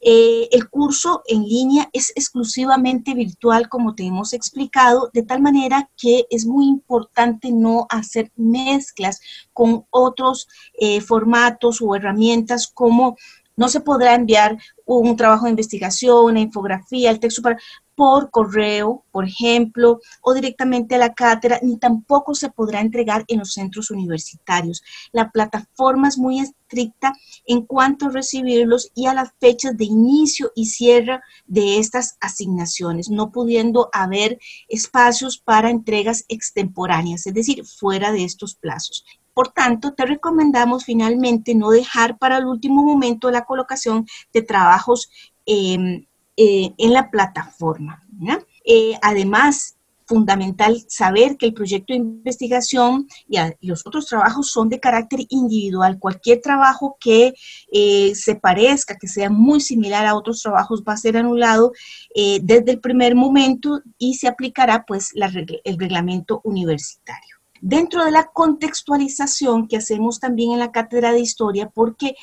Eh, 0.00 0.48
el 0.52 0.68
curso 0.68 1.22
en 1.26 1.42
línea 1.42 1.88
es 1.92 2.12
exclusivamente 2.14 3.14
virtual, 3.14 3.68
como 3.68 3.94
te 3.94 4.04
hemos 4.04 4.32
explicado, 4.32 5.10
de 5.12 5.22
tal 5.22 5.42
manera 5.42 5.90
que 5.96 6.26
es 6.30 6.46
muy 6.46 6.66
importante 6.66 7.50
no 7.50 7.86
hacer 7.90 8.30
mezclas 8.36 9.20
con 9.52 9.86
otros 9.90 10.48
eh, 10.74 11.00
formatos 11.00 11.80
o 11.82 11.96
herramientas 11.96 12.68
como 12.68 13.16
No 13.58 13.68
se 13.68 13.80
podrá 13.80 14.14
enviar 14.14 14.56
un 14.86 15.16
trabajo 15.16 15.44
de 15.44 15.50
investigación, 15.50 16.24
una 16.24 16.40
infografía, 16.40 17.10
el 17.10 17.18
texto 17.18 17.42
para, 17.42 17.58
por 17.98 18.30
correo, 18.30 19.04
por 19.10 19.24
ejemplo, 19.26 19.98
o 20.22 20.32
directamente 20.32 20.94
a 20.94 20.98
la 20.98 21.14
cátedra, 21.14 21.58
ni 21.62 21.78
tampoco 21.78 22.32
se 22.32 22.48
podrá 22.48 22.80
entregar 22.80 23.24
en 23.26 23.40
los 23.40 23.54
centros 23.54 23.90
universitarios. 23.90 24.84
La 25.10 25.32
plataforma 25.32 26.06
es 26.06 26.16
muy 26.16 26.38
estricta 26.38 27.12
en 27.44 27.62
cuanto 27.66 28.06
a 28.06 28.10
recibirlos 28.10 28.92
y 28.94 29.06
a 29.06 29.14
las 29.14 29.30
fechas 29.40 29.76
de 29.76 29.86
inicio 29.86 30.52
y 30.54 30.66
cierre 30.66 31.18
de 31.46 31.78
estas 31.78 32.16
asignaciones, 32.20 33.10
no 33.10 33.32
pudiendo 33.32 33.90
haber 33.92 34.38
espacios 34.68 35.38
para 35.38 35.68
entregas 35.68 36.24
extemporáneas, 36.28 37.26
es 37.26 37.34
decir, 37.34 37.64
fuera 37.64 38.12
de 38.12 38.22
estos 38.22 38.54
plazos. 38.54 39.04
Por 39.38 39.52
tanto, 39.52 39.94
te 39.94 40.04
recomendamos 40.04 40.84
finalmente 40.84 41.54
no 41.54 41.70
dejar 41.70 42.18
para 42.18 42.38
el 42.38 42.46
último 42.46 42.82
momento 42.82 43.30
la 43.30 43.44
colocación 43.44 44.04
de 44.32 44.42
trabajos 44.42 45.08
eh, 45.46 46.04
eh, 46.36 46.72
en 46.76 46.92
la 46.92 47.08
plataforma. 47.08 48.02
Eh, 48.64 48.98
además, 49.00 49.76
fundamental 50.06 50.84
saber 50.88 51.36
que 51.36 51.46
el 51.46 51.54
proyecto 51.54 51.92
de 51.92 51.98
investigación 51.98 53.06
y, 53.28 53.38
los 53.60 53.86
otros 53.86 54.06
trabajos 54.06 54.50
son 54.50 54.68
de 54.68 54.80
carácter 54.80 55.20
individual. 55.28 56.00
Cualquier 56.00 56.40
trabajo 56.40 56.96
que 56.98 57.32
eh, 57.70 58.16
se 58.16 58.34
parezca, 58.34 58.96
que 58.96 59.06
sea 59.06 59.30
muy 59.30 59.60
similar 59.60 60.04
a 60.04 60.16
otros 60.16 60.42
trabajos, 60.42 60.82
va 60.82 60.94
a 60.94 60.96
ser 60.96 61.16
anulado 61.16 61.70
desde 62.12 62.72
el 62.72 62.80
primer 62.80 63.14
momento 63.14 63.82
y 63.98 64.14
se 64.14 64.26
aplicará 64.26 64.84
pues 64.84 65.12
el 65.14 65.78
reglamento 65.78 66.40
universitario. 66.42 67.37
Dentro 67.60 68.04
de 68.04 68.10
la 68.10 68.26
contextualización 68.26 69.68
que 69.68 69.76
hacemos 69.76 70.20
también 70.20 70.52
en 70.52 70.58
la 70.58 70.72
cátedra 70.72 71.12
de 71.12 71.20
historia, 71.20 71.70
porque 71.70 72.14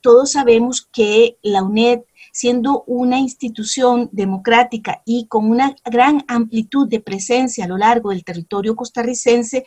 todos 0.00 0.32
sabemos 0.32 0.88
que 0.92 1.38
la 1.42 1.62
UNED 1.62 2.00
siendo 2.32 2.84
una 2.86 3.18
institución 3.18 4.08
democrática 4.12 5.02
y 5.04 5.26
con 5.26 5.50
una 5.50 5.74
gran 5.84 6.24
amplitud 6.28 6.88
de 6.88 7.00
presencia 7.00 7.64
a 7.64 7.68
lo 7.68 7.76
largo 7.76 8.10
del 8.10 8.24
territorio 8.24 8.76
costarricense, 8.76 9.64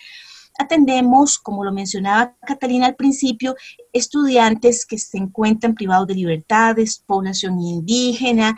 atendemos, 0.57 1.39
como 1.39 1.63
lo 1.63 1.73
mencionaba 1.73 2.35
Catalina 2.45 2.85
al 2.85 2.95
principio, 2.95 3.55
estudiantes 3.91 4.85
que 4.85 4.97
se 4.97 5.17
encuentran 5.17 5.73
privados 5.73 6.07
de 6.07 6.15
libertades, 6.15 7.03
población 7.05 7.59
indígena, 7.59 8.55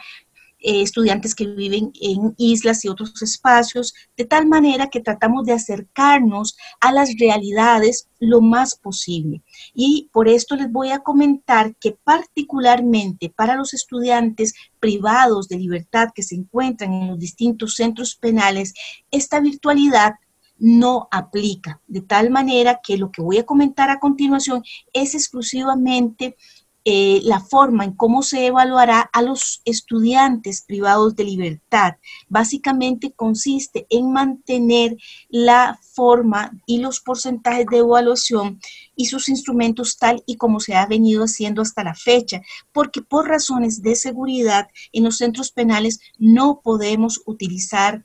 eh, 0.67 0.81
estudiantes 0.81 1.36
que 1.36 1.45
viven 1.45 1.91
en 2.01 2.34
islas 2.38 2.84
y 2.84 2.89
otros 2.89 3.22
espacios, 3.22 3.93
de 4.17 4.25
tal 4.25 4.48
manera 4.48 4.89
que 4.89 5.00
tratamos 5.00 5.45
de 5.45 5.53
acercarnos 5.53 6.57
a 6.81 6.91
las 6.91 7.15
realidades 7.19 8.10
lo 8.19 8.41
más 8.41 8.75
posible. 8.75 9.43
Y 9.75 10.10
por 10.12 10.27
esto 10.27 10.55
les 10.55 10.72
voy 10.72 10.89
a 10.89 11.03
comentar 11.03 11.75
que 11.75 11.91
particularmente 12.03 13.29
para 13.29 13.55
los 13.55 13.75
estudiantes 13.75 14.55
privados 14.79 15.48
de 15.50 15.60
libertad 15.60 16.10
que 16.15 16.24
se 16.24 16.34
encuentran 16.34 16.93
en 16.93 17.10
los 17.10 17.19
distintos 17.19 17.75
centros 17.75 18.15
penales, 18.15 18.74
esta 19.12 19.39
virtualidad 19.41 20.15
no 20.57 21.07
aplica, 21.12 21.79
de 21.86 22.01
tal 22.01 22.31
manera 22.31 22.79
que 22.84 22.98
lo 22.98 23.12
que 23.12 23.22
voy 23.22 23.38
a 23.38 23.45
comentar 23.45 23.91
a 23.91 24.00
continuación 24.00 24.63
es 24.93 25.13
exclusivamente 25.13 26.38
eh, 26.87 27.21
la 27.23 27.39
forma 27.39 27.83
en 27.83 27.93
cómo 27.93 28.21
se 28.21 28.45
evaluará 28.45 29.09
a 29.11 29.23
los 29.23 29.63
estudiantes 29.65 30.61
privados 30.61 31.15
de 31.15 31.23
libertad. 31.23 31.95
Básicamente 32.29 33.11
consiste 33.11 33.87
en 33.89 34.13
mantener 34.13 34.95
la 35.29 35.79
forma 35.93 36.51
y 36.67 36.77
los 36.77 36.99
porcentajes 36.99 37.65
de 37.71 37.79
evaluación 37.79 38.59
y 38.95 39.07
sus 39.07 39.29
instrumentos 39.29 39.97
tal 39.97 40.21
y 40.27 40.37
como 40.37 40.59
se 40.59 40.75
ha 40.75 40.85
venido 40.85 41.23
haciendo 41.23 41.63
hasta 41.63 41.83
la 41.83 41.95
fecha, 41.95 42.41
porque 42.71 43.01
por 43.01 43.27
razones 43.27 43.81
de 43.81 43.95
seguridad 43.95 44.67
en 44.93 45.05
los 45.05 45.17
centros 45.17 45.51
penales 45.51 45.99
no 46.19 46.61
podemos 46.63 47.19
utilizar 47.25 48.03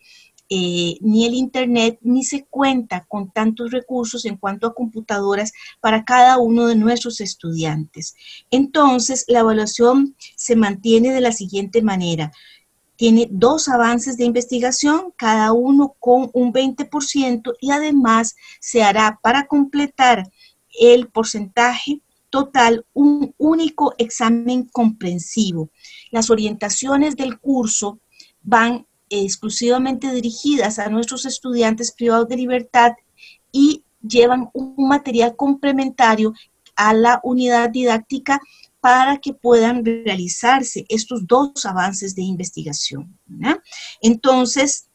eh, 0.52 0.99
ni 1.00 1.26
el 1.26 1.35
Internet, 1.35 2.00
ni 2.02 2.25
se 2.25 2.45
cuenta 2.45 3.07
con 3.09 3.30
tantos 3.30 3.71
recursos 3.71 4.25
en 4.25 4.37
cuanto 4.37 4.66
a 4.66 4.75
computadoras 4.75 5.52
para 5.80 6.04
cada 6.04 6.38
uno 6.38 6.66
de 6.66 6.75
nuestros 6.75 7.21
estudiantes. 7.21 8.16
Entonces, 8.50 9.25
la 9.28 9.38
evaluación 9.40 10.16
se 10.35 10.57
mantiene 10.57 11.12
de 11.12 11.21
la 11.21 11.30
siguiente 11.30 11.83
manera. 11.83 12.33
Tiene 12.97 13.28
dos 13.30 13.69
avances 13.69 14.17
de 14.17 14.25
investigación, 14.25 15.13
cada 15.17 15.52
uno 15.52 15.95
con 16.00 16.30
un 16.32 16.52
20% 16.52 17.54
y 17.60 17.71
además 17.71 18.34
se 18.58 18.82
hará 18.82 19.21
para 19.23 19.47
completar 19.47 20.30
el 20.80 21.06
porcentaje 21.06 22.02
total 22.28 22.84
un 22.93 23.34
único 23.39 23.95
examen 23.99 24.65
comprensivo. 24.65 25.71
Las 26.10 26.28
orientaciones 26.28 27.15
del 27.15 27.39
curso 27.39 28.00
van 28.43 28.86
exclusivamente 29.10 30.12
dirigidas 30.12 30.78
a 30.78 30.88
nuestros 30.88 31.26
estudiantes 31.26 31.92
privados 31.92 32.28
de 32.28 32.36
libertad 32.36 32.92
y 33.52 33.84
llevan 34.00 34.49
un 34.54 34.88
material 34.88 35.36
complementario 35.36 36.32
a 36.76 36.94
la 36.94 37.20
unidad 37.23 37.70
didáctica 37.70 38.40
para 38.80 39.18
que 39.18 39.34
puedan 39.34 39.84
realizarse 39.84 40.86
estos 40.88 41.26
dos 41.26 41.66
avances 41.66 42.14
de 42.14 42.23
investigación. 42.23 43.18
Entonces, 44.00 44.86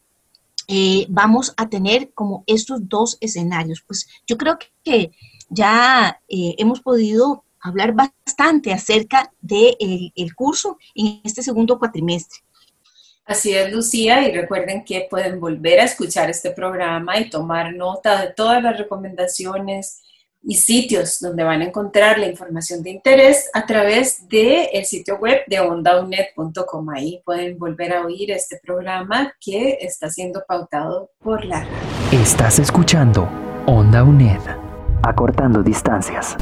eh, 0.67 1.06
vamos 1.10 1.54
a 1.58 1.69
tener 1.69 2.12
como 2.13 2.43
estos 2.47 2.89
dos 2.89 3.17
escenarios. 3.21 3.84
Pues 3.86 4.08
yo 4.25 4.38
creo 4.38 4.58
que 4.84 5.12
ya 5.49 6.19
eh, 6.28 6.56
hemos 6.58 6.82
podido 6.82 7.43
hablar 7.60 7.93
bastante 7.93 8.73
acerca 8.73 9.32
del 9.41 9.78
de 9.80 10.12
el 10.15 10.36
curso 10.36 10.78
en 10.95 11.21
este 11.23 11.43
segundo 11.43 11.78
cuatrimestre. 11.78 12.45
Así 13.26 13.56
es, 13.56 13.72
Lucía, 13.72 14.28
y 14.28 14.32
recuerden 14.32 14.86
que 14.86 15.08
pueden 15.10 15.40
volver 15.40 15.80
a 15.80 15.86
escuchar 15.86 16.30
este 16.30 16.52
programa 16.52 17.18
y 17.18 17.30
tomar 17.30 17.74
nota 17.74 18.22
de 18.22 18.34
todas 18.34 18.62
las 18.62 18.78
recomendaciones 18.78 20.04
y 20.44 20.56
sitios 20.58 21.20
donde 21.20 21.44
van 21.44 21.62
a 21.62 21.66
encontrar 21.66 22.20
la 22.20 22.28
información 22.28 22.84
de 22.84 22.92
interés 22.92 23.50
a 23.56 23.66
través 23.66 24.28
del 24.30 24.68
el 24.72 24.86
sitio 24.86 25.18
web 25.18 25.42
de 25.48 25.60
ondaunet.com. 25.60 26.90
Ahí 26.92 27.24
pueden 27.26 27.58
volver 27.58 27.94
a 27.94 28.06
oír 28.06 28.30
este 28.30 28.60
programa 28.62 29.34
que 29.40 29.80
está 29.82 30.12
siendo 30.12 30.44
pautado 30.48 31.10
por 31.18 31.44
la 31.46 31.66
Estás 32.12 32.60
escuchando 32.60 33.28
Onda 33.66 34.04
UNED, 34.04 34.42
acortando 35.02 35.64
distancias. 35.64 36.36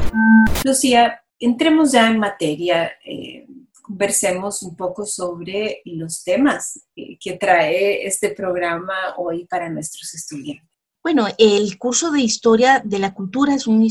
Lucía, 0.65 1.24
entremos 1.39 1.93
ya 1.93 2.10
en 2.10 2.19
materia. 2.19 2.91
Eh, 3.06 3.48
conversemos 3.84 4.63
un 4.63 4.76
poco 4.76 5.06
sobre 5.06 5.82
los 5.86 6.24
temas 6.24 6.80
que 6.96 7.38
trae 7.38 8.08
este 8.08 8.32
programa 8.32 8.96
hoy 9.17 9.46
para 9.46 9.69
nuestros 9.69 10.13
estudiantes. 10.15 10.72
Bueno, 11.04 11.28
el 11.38 11.78
curso 11.78 12.12
de 12.12 12.22
Historia 12.22 12.82
de 12.84 12.98
la 12.98 13.13
Cultura 13.13 13.54
es 13.54 13.68
un, 13.68 13.86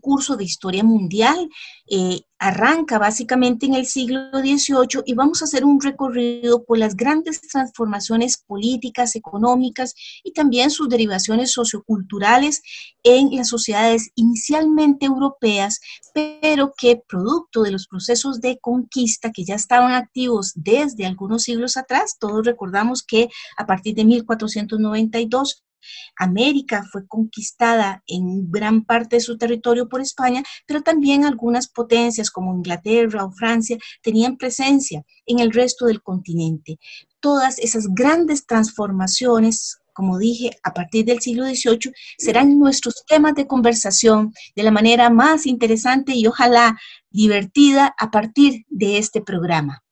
curso 0.00 0.36
de 0.36 0.44
historia 0.44 0.84
mundial. 0.84 1.50
Eh, 1.90 2.20
arranca 2.38 2.98
básicamente 2.98 3.66
en 3.66 3.74
el 3.74 3.86
siglo 3.86 4.30
XVIII 4.32 5.02
y 5.06 5.14
vamos 5.14 5.40
a 5.40 5.46
hacer 5.46 5.64
un 5.64 5.80
recorrido 5.80 6.64
por 6.64 6.78
las 6.78 6.94
grandes 6.94 7.40
transformaciones 7.40 8.36
políticas, 8.36 9.16
económicas 9.16 9.94
y 10.22 10.32
también 10.32 10.70
sus 10.70 10.88
derivaciones 10.88 11.52
socioculturales 11.52 12.62
en 13.02 13.34
las 13.34 13.48
sociedades 13.48 14.10
inicialmente 14.14 15.06
europeas, 15.06 15.80
pero 16.14 16.74
que 16.76 17.02
producto 17.08 17.62
de 17.62 17.72
los 17.72 17.86
procesos 17.86 18.40
de 18.40 18.58
conquista 18.58 19.32
que 19.32 19.44
ya 19.44 19.54
estaban 19.54 19.92
activos 19.92 20.52
desde 20.54 21.06
algunos 21.06 21.44
siglos 21.44 21.76
atrás, 21.76 22.16
todos 22.20 22.44
recordamos 22.44 23.02
que 23.02 23.28
a 23.56 23.66
partir 23.66 23.94
de 23.94 24.04
1492 24.04 25.64
América 26.16 26.84
fue 26.90 27.06
conquistada 27.06 28.02
en 28.06 28.50
gran 28.50 28.84
parte 28.84 29.16
de 29.16 29.20
su 29.20 29.36
territorio 29.38 29.88
por 29.88 30.00
España, 30.00 30.42
pero 30.66 30.82
también 30.82 31.24
algunas 31.24 31.68
potencias 31.68 32.30
como 32.30 32.54
Inglaterra 32.54 33.24
o 33.24 33.32
Francia 33.32 33.76
tenían 34.02 34.36
presencia 34.36 35.02
en 35.26 35.38
el 35.40 35.52
resto 35.52 35.86
del 35.86 36.02
continente. 36.02 36.78
Todas 37.20 37.58
esas 37.58 37.86
grandes 37.88 38.46
transformaciones 38.46 39.80
como 39.96 40.18
dije, 40.18 40.50
a 40.62 40.74
partir 40.74 41.06
del 41.06 41.22
siglo 41.22 41.46
XVIII, 41.46 41.90
serán 42.18 42.58
nuestros 42.58 43.02
temas 43.08 43.34
de 43.34 43.46
conversación 43.46 44.34
de 44.54 44.62
la 44.62 44.70
manera 44.70 45.08
más 45.08 45.46
interesante 45.46 46.12
y 46.12 46.26
ojalá 46.26 46.78
divertida 47.08 47.94
a 47.98 48.10
partir 48.10 48.66
de 48.68 48.98
este 48.98 49.22
programa. 49.22 49.82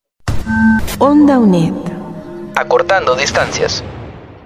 Onda 0.99 1.39
UNED. 1.39 1.73
Acortando 2.55 3.17
distancias. 3.17 3.83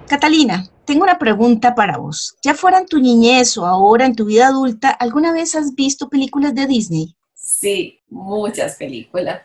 Catalina, 0.07 0.65
tengo 0.89 1.03
una 1.03 1.19
pregunta 1.19 1.75
para 1.75 1.99
vos. 1.99 2.35
Ya 2.41 2.55
fuera 2.55 2.79
en 2.79 2.87
tu 2.87 2.99
niñez 2.99 3.55
o 3.59 3.65
ahora 3.67 4.07
en 4.07 4.15
tu 4.15 4.25
vida 4.25 4.47
adulta, 4.47 4.89
¿alguna 4.89 5.31
vez 5.31 5.53
has 5.53 5.75
visto 5.75 6.09
películas 6.09 6.55
de 6.55 6.65
Disney? 6.65 7.15
Sí, 7.35 7.99
muchas 8.09 8.75
películas. 8.75 9.43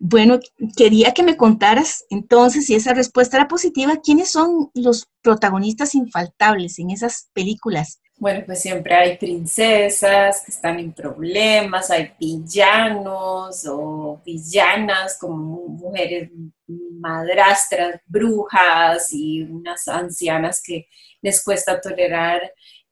Bueno, 0.00 0.40
quería 0.76 1.14
que 1.14 1.22
me 1.22 1.36
contaras 1.36 2.04
entonces, 2.10 2.66
si 2.66 2.74
esa 2.74 2.94
respuesta 2.94 3.36
era 3.36 3.46
positiva, 3.46 4.00
¿quiénes 4.02 4.32
son 4.32 4.72
los 4.74 5.06
protagonistas 5.22 5.94
infaltables 5.94 6.80
en 6.80 6.90
esas 6.90 7.30
películas? 7.32 8.00
Bueno, 8.22 8.44
pues 8.46 8.62
siempre 8.62 8.94
hay 8.94 9.16
princesas 9.16 10.44
que 10.44 10.52
están 10.52 10.78
en 10.78 10.92
problemas, 10.92 11.90
hay 11.90 12.12
villanos 12.20 13.66
o 13.66 14.22
villanas 14.24 15.18
como 15.18 15.66
mujeres 15.66 16.30
madrastras, 16.68 18.00
brujas 18.06 19.12
y 19.12 19.42
unas 19.42 19.88
ancianas 19.88 20.62
que 20.64 20.86
les 21.20 21.42
cuesta 21.42 21.80
tolerar 21.80 22.42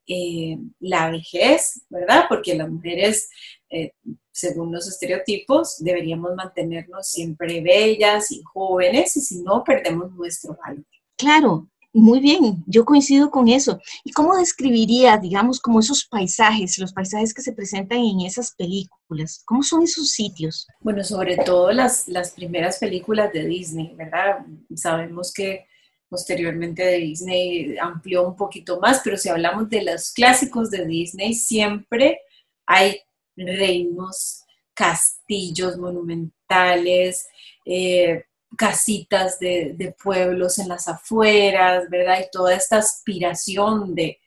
eh, 0.05 0.59
la 0.81 1.13
vejez, 1.13 1.81
¿verdad? 1.89 2.25
Porque 2.29 2.57
las 2.57 2.69
mujeres, 2.69 3.31
eh, 3.71 3.93
según 4.33 4.73
los 4.73 4.89
estereotipos, 4.89 5.77
deberíamos 5.79 6.35
mantenernos 6.35 7.07
siempre 7.07 7.61
bellas 7.61 8.33
y 8.33 8.43
jóvenes 8.43 9.17
y 9.17 9.21
si 9.21 9.45
no, 9.45 9.63
perdemos 9.63 10.11
nuestro 10.11 10.59
valor. 10.61 10.85
Claro, 11.17 11.69
muy 11.93 12.21
bien, 12.21 12.63
yo 12.67 12.85
coincido 12.85 13.31
con 13.31 13.49
eso. 13.49 13.81
¿Y 14.05 14.13
cómo 14.13 14.37
describiría, 14.37 15.17
digamos, 15.19 15.61
como 15.61 15.81
esos 15.81 16.05
paisajes, 16.05 16.79
los 16.79 16.93
paisajes 16.93 17.35
que 17.35 17.43
se 17.43 17.53
presentan 17.53 17.99
en 17.99 18.21
esas 18.21 18.55
películas? 18.55 19.43
¿Cómo 19.45 19.63
son 19.63 19.83
esos 19.83 20.11
sitios? 20.11 20.67
Bueno, 20.81 21.03
sobre 21.03 21.37
todo 21.39 21.73
las, 21.73 22.07
las 22.07 22.31
primeras 22.31 22.79
películas 22.79 23.33
de 23.33 23.45
Disney, 23.45 23.93
¿verdad? 23.97 24.47
Sabemos 24.77 25.33
que 25.33 25.67
posteriormente 26.09 26.97
Disney 26.97 27.77
amplió 27.79 28.27
un 28.27 28.37
poquito 28.37 28.79
más, 28.81 29.01
pero 29.03 29.17
si 29.17 29.29
hablamos 29.29 29.69
de 29.69 29.83
los 29.83 30.13
clásicos 30.13 30.71
de 30.71 30.87
Disney, 30.87 31.35
siempre 31.35 32.21
hay 32.67 33.01
reinos, 33.37 34.45
castillos 34.75 35.77
monumentales, 35.77 37.27
eh, 37.65 38.25
casitas 38.57 39.39
de, 39.39 39.95
pueblos 40.03 40.59
en 40.59 40.69
las 40.69 40.89
afueras, 40.89 41.89
¿verdad? 41.89 42.21
Y 42.21 42.31
toda 42.31 42.55
esta 42.55 42.79
aspiración 42.79 43.95
de, 43.95 44.19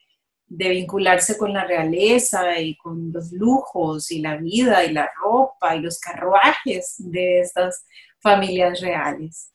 vincularse 0.47 1.35
con 1.37 1.51
la 1.51 1.65
realeza 1.65 2.59
y 2.59 2.75
con 2.77 3.11
los 3.11 3.31
lujos 3.31 4.11
y 4.11 4.19
la 4.19 4.37
vida 4.37 4.85
y 4.85 4.93
la 4.93 5.09
ropa 5.19 5.75
y 5.75 5.79
los 5.79 5.99
carruajes 5.99 6.95
de 6.99 7.39
estas 7.39 7.85
familias 8.19 8.79
reales. 8.79 9.51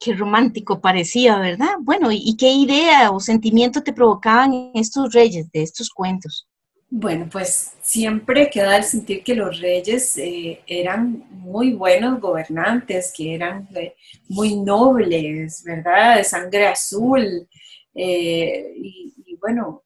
Qué 0.00 0.14
romántico 0.14 0.80
parecía, 0.80 1.38
¿verdad? 1.38 1.74
Bueno, 1.80 2.08
¿y 2.10 2.34
qué 2.38 2.50
idea 2.50 3.10
o 3.10 3.20
sentimiento 3.20 3.82
te 3.82 3.92
provocaban 3.92 4.70
estos 4.74 5.12
reyes 5.12 5.50
de 5.52 5.62
estos 5.62 5.90
cuentos? 5.90 6.48
Bueno, 6.96 7.28
pues 7.28 7.72
siempre 7.82 8.48
queda 8.48 8.76
el 8.76 8.84
sentir 8.84 9.24
que 9.24 9.34
los 9.34 9.60
reyes 9.60 10.16
eh, 10.16 10.62
eran 10.64 11.26
muy 11.28 11.72
buenos 11.72 12.20
gobernantes, 12.20 13.12
que 13.16 13.34
eran 13.34 13.68
eh, 13.74 13.96
muy 14.28 14.54
nobles, 14.54 15.64
¿verdad? 15.64 16.18
De 16.18 16.22
sangre 16.22 16.68
azul. 16.68 17.48
Eh, 17.96 18.74
y, 18.76 19.36
bueno, 19.40 19.82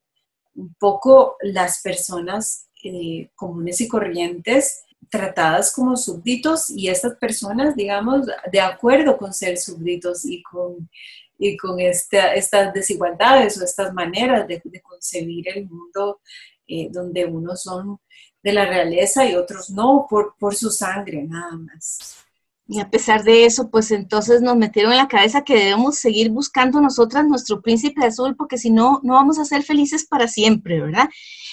un 0.54 0.74
poco 0.74 1.38
las 1.40 1.80
personas 1.80 2.68
comunes 3.34 3.80
y 3.80 3.88
corrientes 3.88 4.84
tratadas 5.08 5.72
como 5.72 5.96
súbditos 5.96 6.68
y 6.68 6.88
estas 6.88 7.16
personas, 7.16 7.74
digamos, 7.74 8.26
de 8.52 8.60
acuerdo 8.60 9.16
con 9.16 9.32
ser 9.32 9.56
súbditos 9.56 10.26
y 10.26 10.42
con, 10.42 10.90
y 11.38 11.56
con 11.56 11.80
estas 11.80 12.74
desigualdades 12.74 13.58
o 13.58 13.64
estas 13.64 13.94
maneras 13.94 14.46
de 14.46 14.60
concebir 14.82 15.48
el 15.48 15.64
mundo 15.70 16.20
eh, 16.68 16.88
donde 16.90 17.24
unos 17.24 17.62
son 17.62 17.98
de 18.42 18.52
la 18.52 18.66
realeza 18.66 19.26
y 19.26 19.34
otros 19.34 19.70
no, 19.70 20.06
por, 20.08 20.36
por 20.38 20.54
su 20.54 20.70
sangre 20.70 21.24
nada 21.24 21.56
más. 21.56 22.27
Y 22.70 22.80
a 22.80 22.90
pesar 22.90 23.24
de 23.24 23.46
eso, 23.46 23.70
pues 23.70 23.90
entonces 23.90 24.42
nos 24.42 24.54
metieron 24.54 24.92
en 24.92 24.98
la 24.98 25.08
cabeza 25.08 25.42
que 25.42 25.54
debemos 25.54 25.98
seguir 25.98 26.28
buscando 26.28 26.82
nosotras 26.82 27.26
nuestro 27.26 27.62
príncipe 27.62 28.04
azul, 28.04 28.36
porque 28.36 28.58
si 28.58 28.70
no, 28.70 29.00
no 29.02 29.14
vamos 29.14 29.38
a 29.38 29.46
ser 29.46 29.62
felices 29.62 30.06
para 30.06 30.28
siempre, 30.28 30.78
¿verdad? 30.78 31.08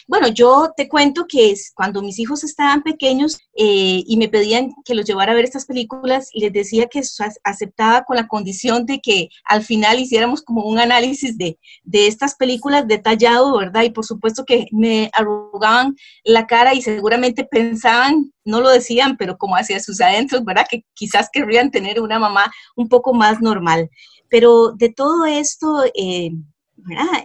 Bueno, 0.07 0.27
yo 0.27 0.73
te 0.75 0.89
cuento 0.89 1.25
que 1.25 1.55
cuando 1.73 2.01
mis 2.01 2.19
hijos 2.19 2.43
estaban 2.43 2.83
pequeños 2.83 3.39
eh, 3.55 4.03
y 4.05 4.17
me 4.17 4.27
pedían 4.27 4.73
que 4.83 4.93
los 4.93 5.05
llevara 5.05 5.31
a 5.31 5.35
ver 5.35 5.45
estas 5.45 5.65
películas, 5.65 6.29
les 6.33 6.51
decía 6.51 6.87
que 6.87 7.01
aceptaba 7.43 8.03
con 8.03 8.17
la 8.17 8.27
condición 8.27 8.85
de 8.85 8.99
que 8.99 9.29
al 9.45 9.63
final 9.63 9.99
hiciéramos 9.99 10.41
como 10.41 10.65
un 10.65 10.79
análisis 10.79 11.37
de, 11.37 11.57
de 11.85 12.07
estas 12.07 12.35
películas 12.35 12.87
detallado, 12.87 13.57
¿verdad? 13.57 13.83
Y 13.83 13.91
por 13.91 14.05
supuesto 14.05 14.43
que 14.43 14.67
me 14.71 15.09
arrugaban 15.13 15.95
la 16.25 16.45
cara 16.45 16.73
y 16.73 16.81
seguramente 16.81 17.45
pensaban, 17.45 18.33
no 18.45 18.61
lo 18.61 18.69
decían, 18.69 19.17
pero 19.17 19.37
como 19.37 19.55
hacia 19.55 19.79
sus 19.79 19.99
adentros, 19.99 20.45
¿verdad? 20.45 20.67
Que 20.69 20.85
quizás 20.93 21.29
querrían 21.33 21.71
tener 21.71 21.99
una 21.99 22.19
mamá 22.19 22.51
un 22.75 22.87
poco 22.87 23.13
más 23.13 23.41
normal. 23.41 23.89
Pero 24.29 24.71
de 24.71 24.89
todo 24.89 25.25
esto, 25.25 25.83
eh, 25.95 26.31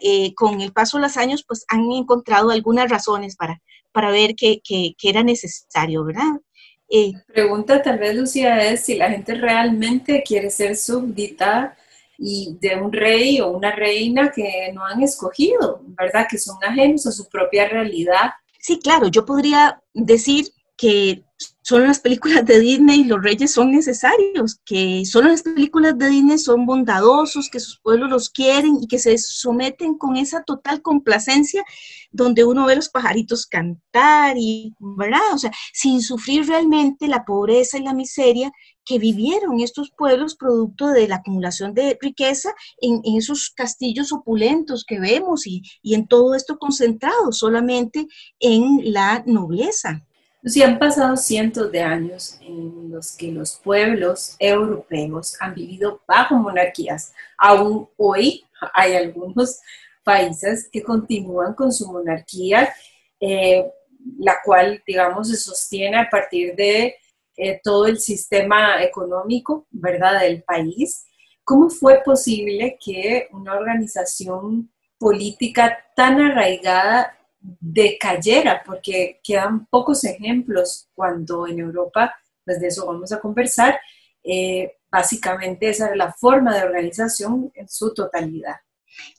eh, 0.02 0.34
con 0.34 0.60
el 0.60 0.72
paso 0.72 0.96
de 0.96 1.02
los 1.02 1.16
años, 1.16 1.44
pues 1.46 1.64
han 1.68 1.90
encontrado 1.92 2.50
algunas 2.50 2.90
razones 2.90 3.36
para, 3.36 3.60
para 3.92 4.10
ver 4.10 4.34
que, 4.34 4.60
que, 4.64 4.94
era 5.02 5.22
necesario, 5.22 6.04
¿verdad? 6.04 6.40
Eh, 6.88 7.12
pregunta 7.26 7.82
tal 7.82 7.98
vez, 7.98 8.16
Lucía, 8.16 8.70
es 8.70 8.84
si 8.84 8.96
la 8.96 9.10
gente 9.10 9.34
realmente 9.34 10.22
quiere 10.26 10.50
ser 10.50 10.76
súbdita 10.76 11.76
y 12.18 12.56
de 12.60 12.76
un 12.76 12.92
rey 12.92 13.40
o 13.40 13.50
una 13.50 13.72
reina 13.72 14.30
que 14.30 14.70
no 14.74 14.84
han 14.84 15.02
escogido, 15.02 15.82
¿verdad? 15.86 16.26
Que 16.28 16.38
son 16.38 16.56
ajenos 16.62 17.06
a 17.06 17.12
su 17.12 17.28
propia 17.28 17.68
realidad. 17.68 18.30
Sí, 18.58 18.78
claro, 18.78 19.08
yo 19.08 19.24
podría 19.24 19.80
decir 19.94 20.46
que 20.80 21.26
solo 21.60 21.86
las 21.86 22.00
películas 22.00 22.46
de 22.46 22.58
Disney 22.58 23.04
los 23.04 23.22
reyes 23.22 23.52
son 23.52 23.70
necesarios, 23.70 24.58
que 24.64 25.04
solo 25.04 25.28
las 25.28 25.42
películas 25.42 25.98
de 25.98 26.08
Disney 26.08 26.38
son 26.38 26.64
bondadosos, 26.64 27.50
que 27.50 27.60
sus 27.60 27.78
pueblos 27.80 28.08
los 28.08 28.30
quieren 28.30 28.78
y 28.80 28.88
que 28.88 28.98
se 28.98 29.18
someten 29.18 29.98
con 29.98 30.16
esa 30.16 30.42
total 30.42 30.80
complacencia 30.80 31.62
donde 32.10 32.44
uno 32.44 32.64
ve 32.64 32.76
los 32.76 32.88
pajaritos 32.88 33.46
cantar 33.46 34.38
y, 34.38 34.74
¿verdad? 34.78 35.20
O 35.34 35.38
sea, 35.38 35.52
sin 35.74 36.00
sufrir 36.00 36.46
realmente 36.46 37.08
la 37.08 37.26
pobreza 37.26 37.76
y 37.76 37.82
la 37.82 37.92
miseria 37.92 38.50
que 38.86 38.98
vivieron 38.98 39.60
estos 39.60 39.90
pueblos 39.90 40.36
producto 40.36 40.88
de 40.88 41.08
la 41.08 41.16
acumulación 41.16 41.74
de 41.74 41.98
riqueza 42.00 42.54
en, 42.80 43.02
esos 43.18 43.50
castillos 43.50 44.12
opulentos 44.12 44.86
que 44.86 44.98
vemos 44.98 45.46
y, 45.46 45.60
y 45.82 45.92
en 45.92 46.08
todo 46.08 46.34
esto 46.34 46.58
concentrado 46.58 47.32
solamente 47.32 48.08
en 48.38 48.94
la 48.94 49.22
nobleza. 49.26 50.06
Si 50.44 50.62
han 50.62 50.78
pasado 50.78 51.16
cientos 51.16 51.70
de 51.70 51.82
años 51.82 52.38
en 52.40 52.90
los 52.90 53.16
que 53.16 53.30
los 53.30 53.60
pueblos 53.62 54.36
europeos 54.38 55.36
han 55.40 55.54
vivido 55.54 56.00
bajo 56.06 56.34
monarquías. 56.36 57.12
Aún 57.36 57.88
hoy 57.96 58.44
hay 58.72 58.94
algunos 58.94 59.60
países 60.02 60.68
que 60.72 60.82
continúan 60.82 61.54
con 61.54 61.72
su 61.72 61.90
monarquía, 61.92 62.72
eh, 63.20 63.70
la 64.18 64.38
cual, 64.42 64.82
digamos, 64.86 65.28
se 65.28 65.36
sostiene 65.36 65.98
a 65.98 66.08
partir 66.08 66.56
de 66.56 66.96
eh, 67.36 67.60
todo 67.62 67.86
el 67.86 68.00
sistema 68.00 68.82
económico, 68.82 69.66
¿verdad?, 69.70 70.20
del 70.20 70.42
país. 70.42 71.04
¿Cómo 71.44 71.68
fue 71.68 72.02
posible 72.02 72.78
que 72.82 73.28
una 73.32 73.54
organización 73.54 74.70
política 74.98 75.78
tan 75.96 76.20
arraigada 76.20 77.18
decayera, 77.40 78.62
porque 78.64 79.20
quedan 79.22 79.66
pocos 79.66 80.04
ejemplos 80.04 80.88
cuando 80.94 81.46
en 81.46 81.58
Europa, 81.60 82.14
pues 82.44 82.60
de 82.60 82.68
eso 82.68 82.86
vamos 82.86 83.12
a 83.12 83.20
conversar, 83.20 83.78
eh, 84.22 84.76
básicamente 84.90 85.68
esa 85.68 85.86
era 85.86 85.96
la 85.96 86.12
forma 86.12 86.54
de 86.54 86.64
organización 86.64 87.50
en 87.54 87.68
su 87.68 87.94
totalidad. 87.94 88.56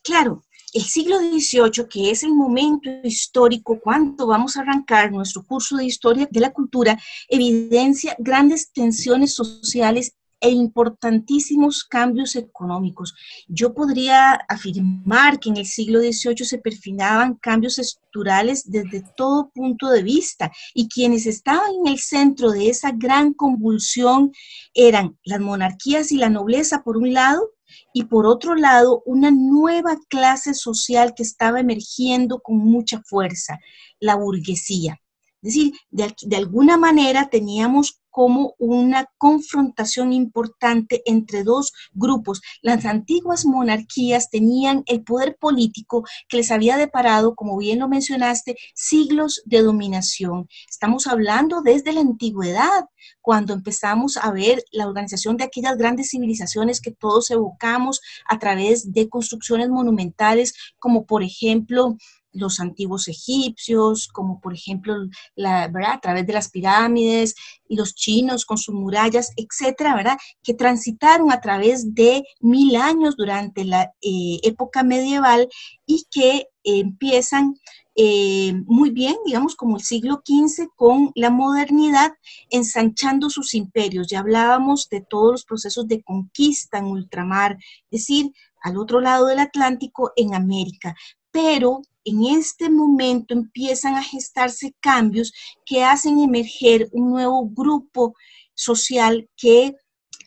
Claro, 0.03 0.43
el 0.73 0.83
siglo 0.83 1.19
XVIII, 1.19 1.87
que 1.89 2.11
es 2.11 2.23
el 2.23 2.33
momento 2.33 2.89
histórico 3.03 3.79
cuando 3.79 4.27
vamos 4.27 4.55
a 4.55 4.61
arrancar 4.61 5.11
nuestro 5.11 5.43
curso 5.43 5.77
de 5.77 5.85
historia 5.85 6.27
de 6.29 6.39
la 6.39 6.51
cultura, 6.51 6.97
evidencia 7.27 8.15
grandes 8.19 8.71
tensiones 8.71 9.33
sociales 9.33 10.15
e 10.41 10.49
importantísimos 10.49 11.83
cambios 11.83 12.35
económicos. 12.35 13.13
Yo 13.47 13.73
podría 13.73 14.33
afirmar 14.49 15.39
que 15.39 15.49
en 15.49 15.57
el 15.57 15.67
siglo 15.67 15.99
XVIII 15.99 16.45
se 16.45 16.57
perfilaban 16.57 17.35
cambios 17.35 17.77
estructurales 17.77 18.69
desde 18.69 19.03
todo 19.15 19.51
punto 19.53 19.89
de 19.89 20.03
vista 20.03 20.51
y 20.73 20.89
quienes 20.89 21.27
estaban 21.27 21.71
en 21.85 21.93
el 21.93 21.99
centro 21.99 22.51
de 22.51 22.69
esa 22.69 22.91
gran 22.91 23.33
convulsión 23.33 24.31
eran 24.73 25.17
las 25.23 25.39
monarquías 25.39 26.11
y 26.11 26.17
la 26.17 26.29
nobleza 26.29 26.83
por 26.83 26.97
un 26.97 27.13
lado 27.13 27.51
y 27.93 28.05
por 28.05 28.25
otro 28.25 28.55
lado 28.55 29.03
una 29.05 29.31
nueva 29.31 29.97
clase 30.09 30.53
social 30.53 31.13
que 31.15 31.23
estaba 31.23 31.59
emergiendo 31.59 32.39
con 32.39 32.57
mucha 32.57 33.01
fuerza, 33.05 33.59
la 33.99 34.15
burguesía. 34.15 35.00
Es 35.41 35.53
decir, 35.53 35.73
de, 35.89 36.13
de 36.21 36.35
alguna 36.35 36.77
manera 36.77 37.29
teníamos 37.29 38.01
como 38.11 38.55
una 38.59 39.09
confrontación 39.17 40.13
importante 40.13 41.01
entre 41.05 41.43
dos 41.43 41.71
grupos. 41.93 42.41
Las 42.61 42.85
antiguas 42.85 43.45
monarquías 43.45 44.29
tenían 44.29 44.83
el 44.85 45.03
poder 45.03 45.37
político 45.39 46.03
que 46.27 46.37
les 46.37 46.51
había 46.51 46.77
deparado, 46.77 47.33
como 47.35 47.57
bien 47.57 47.79
lo 47.79 47.87
mencionaste, 47.87 48.57
siglos 48.75 49.41
de 49.45 49.61
dominación. 49.61 50.47
Estamos 50.69 51.07
hablando 51.07 51.61
desde 51.61 51.93
la 51.93 52.01
antigüedad, 52.01 52.85
cuando 53.21 53.53
empezamos 53.53 54.17
a 54.17 54.31
ver 54.31 54.63
la 54.71 54.87
organización 54.87 55.37
de 55.37 55.45
aquellas 55.45 55.77
grandes 55.77 56.09
civilizaciones 56.09 56.81
que 56.81 56.91
todos 56.91 57.31
evocamos 57.31 58.01
a 58.27 58.37
través 58.37 58.91
de 58.93 59.09
construcciones 59.09 59.69
monumentales, 59.69 60.53
como 60.79 61.05
por 61.05 61.23
ejemplo 61.23 61.95
los 62.33 62.59
antiguos 62.59 63.07
egipcios, 63.07 64.07
como 64.07 64.39
por 64.39 64.53
ejemplo 64.53 64.95
la, 65.35 65.67
¿verdad? 65.67 65.93
a 65.93 65.99
través 65.99 66.27
de 66.27 66.33
las 66.33 66.49
pirámides, 66.49 67.35
los 67.67 67.93
chinos 67.95 68.45
con 68.45 68.57
sus 68.57 68.75
murallas, 68.75 69.31
etcétera, 69.35 69.95
¿verdad? 69.95 70.17
que 70.43 70.53
transitaron 70.53 71.31
a 71.31 71.41
través 71.41 71.93
de 71.93 72.23
mil 72.39 72.75
años 72.75 73.15
durante 73.17 73.65
la 73.65 73.91
eh, 74.01 74.39
época 74.43 74.83
medieval 74.83 75.49
y 75.85 76.05
que 76.09 76.47
empiezan 76.63 77.55
eh, 77.95 78.53
muy 78.65 78.91
bien, 78.91 79.15
digamos, 79.25 79.55
como 79.55 79.77
el 79.77 79.83
siglo 79.83 80.21
XV, 80.25 80.69
con 80.75 81.11
la 81.15 81.29
modernidad, 81.29 82.13
ensanchando 82.49 83.29
sus 83.29 83.53
imperios. 83.53 84.07
Ya 84.07 84.19
hablábamos 84.19 84.87
de 84.89 85.01
todos 85.01 85.31
los 85.31 85.45
procesos 85.45 85.87
de 85.87 86.01
conquista 86.01 86.77
en 86.77 86.85
ultramar, 86.85 87.57
es 87.89 88.01
decir, 88.01 88.31
al 88.61 88.77
otro 88.77 89.01
lado 89.01 89.25
del 89.25 89.39
Atlántico, 89.39 90.13
en 90.15 90.33
América. 90.33 90.95
Pero 91.31 91.81
en 92.03 92.23
este 92.25 92.69
momento 92.69 93.33
empiezan 93.33 93.95
a 93.95 94.03
gestarse 94.03 94.75
cambios 94.79 95.33
que 95.65 95.83
hacen 95.83 96.19
emerger 96.19 96.89
un 96.91 97.11
nuevo 97.11 97.47
grupo 97.47 98.15
social 98.53 99.29
que 99.37 99.75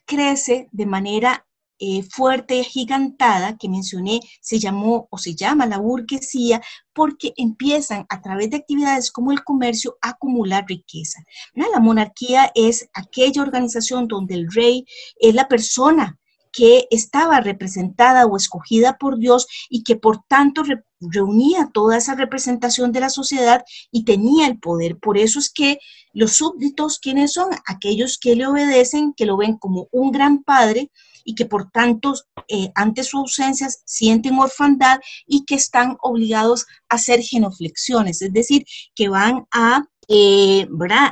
crece 0.06 0.68
de 0.72 0.86
manera 0.86 1.46
eh, 1.80 2.04
fuerte 2.04 2.56
y 2.56 2.64
gigantada 2.64 3.58
que 3.58 3.68
mencioné 3.68 4.20
se 4.40 4.60
llamó 4.60 5.08
o 5.10 5.18
se 5.18 5.34
llama 5.34 5.66
la 5.66 5.78
burguesía 5.78 6.62
porque 6.92 7.32
empiezan 7.36 8.06
a 8.08 8.22
través 8.22 8.50
de 8.50 8.58
actividades 8.58 9.10
como 9.10 9.32
el 9.32 9.42
comercio 9.42 9.98
a 10.00 10.10
acumular 10.10 10.64
riqueza. 10.68 11.24
La 11.54 11.80
monarquía 11.80 12.52
es 12.54 12.88
aquella 12.94 13.42
organización 13.42 14.06
donde 14.06 14.34
el 14.34 14.52
rey 14.52 14.86
es 15.18 15.34
la 15.34 15.48
persona 15.48 16.18
que 16.54 16.86
estaba 16.90 17.40
representada 17.40 18.26
o 18.26 18.36
escogida 18.36 18.96
por 18.96 19.18
Dios 19.18 19.46
y 19.68 19.82
que 19.82 19.96
por 19.96 20.22
tanto 20.28 20.62
reunía 21.00 21.70
toda 21.74 21.98
esa 21.98 22.14
representación 22.14 22.92
de 22.92 23.00
la 23.00 23.10
sociedad 23.10 23.64
y 23.90 24.04
tenía 24.04 24.46
el 24.46 24.58
poder. 24.60 24.96
Por 24.98 25.18
eso 25.18 25.40
es 25.40 25.52
que 25.52 25.78
los 26.12 26.36
súbditos, 26.36 27.00
¿quiénes 27.00 27.32
son? 27.32 27.50
Aquellos 27.66 28.18
que 28.18 28.36
le 28.36 28.46
obedecen, 28.46 29.14
que 29.14 29.26
lo 29.26 29.36
ven 29.36 29.58
como 29.58 29.88
un 29.90 30.12
gran 30.12 30.44
padre 30.44 30.90
y 31.24 31.34
que 31.34 31.46
por 31.46 31.70
tanto 31.70 32.14
eh, 32.48 32.70
ante 32.76 33.02
su 33.02 33.18
ausencia 33.18 33.68
sienten 33.84 34.38
orfandad 34.38 35.00
y 35.26 35.44
que 35.44 35.56
están 35.56 35.96
obligados 36.02 36.66
a 36.88 36.96
hacer 36.96 37.20
genuflexiones, 37.20 38.22
es 38.22 38.32
decir, 38.32 38.64
que 38.94 39.08
van 39.08 39.46
a 39.50 39.84
eh, 40.06 40.68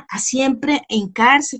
a 0.07 0.19
siempre 0.19 0.83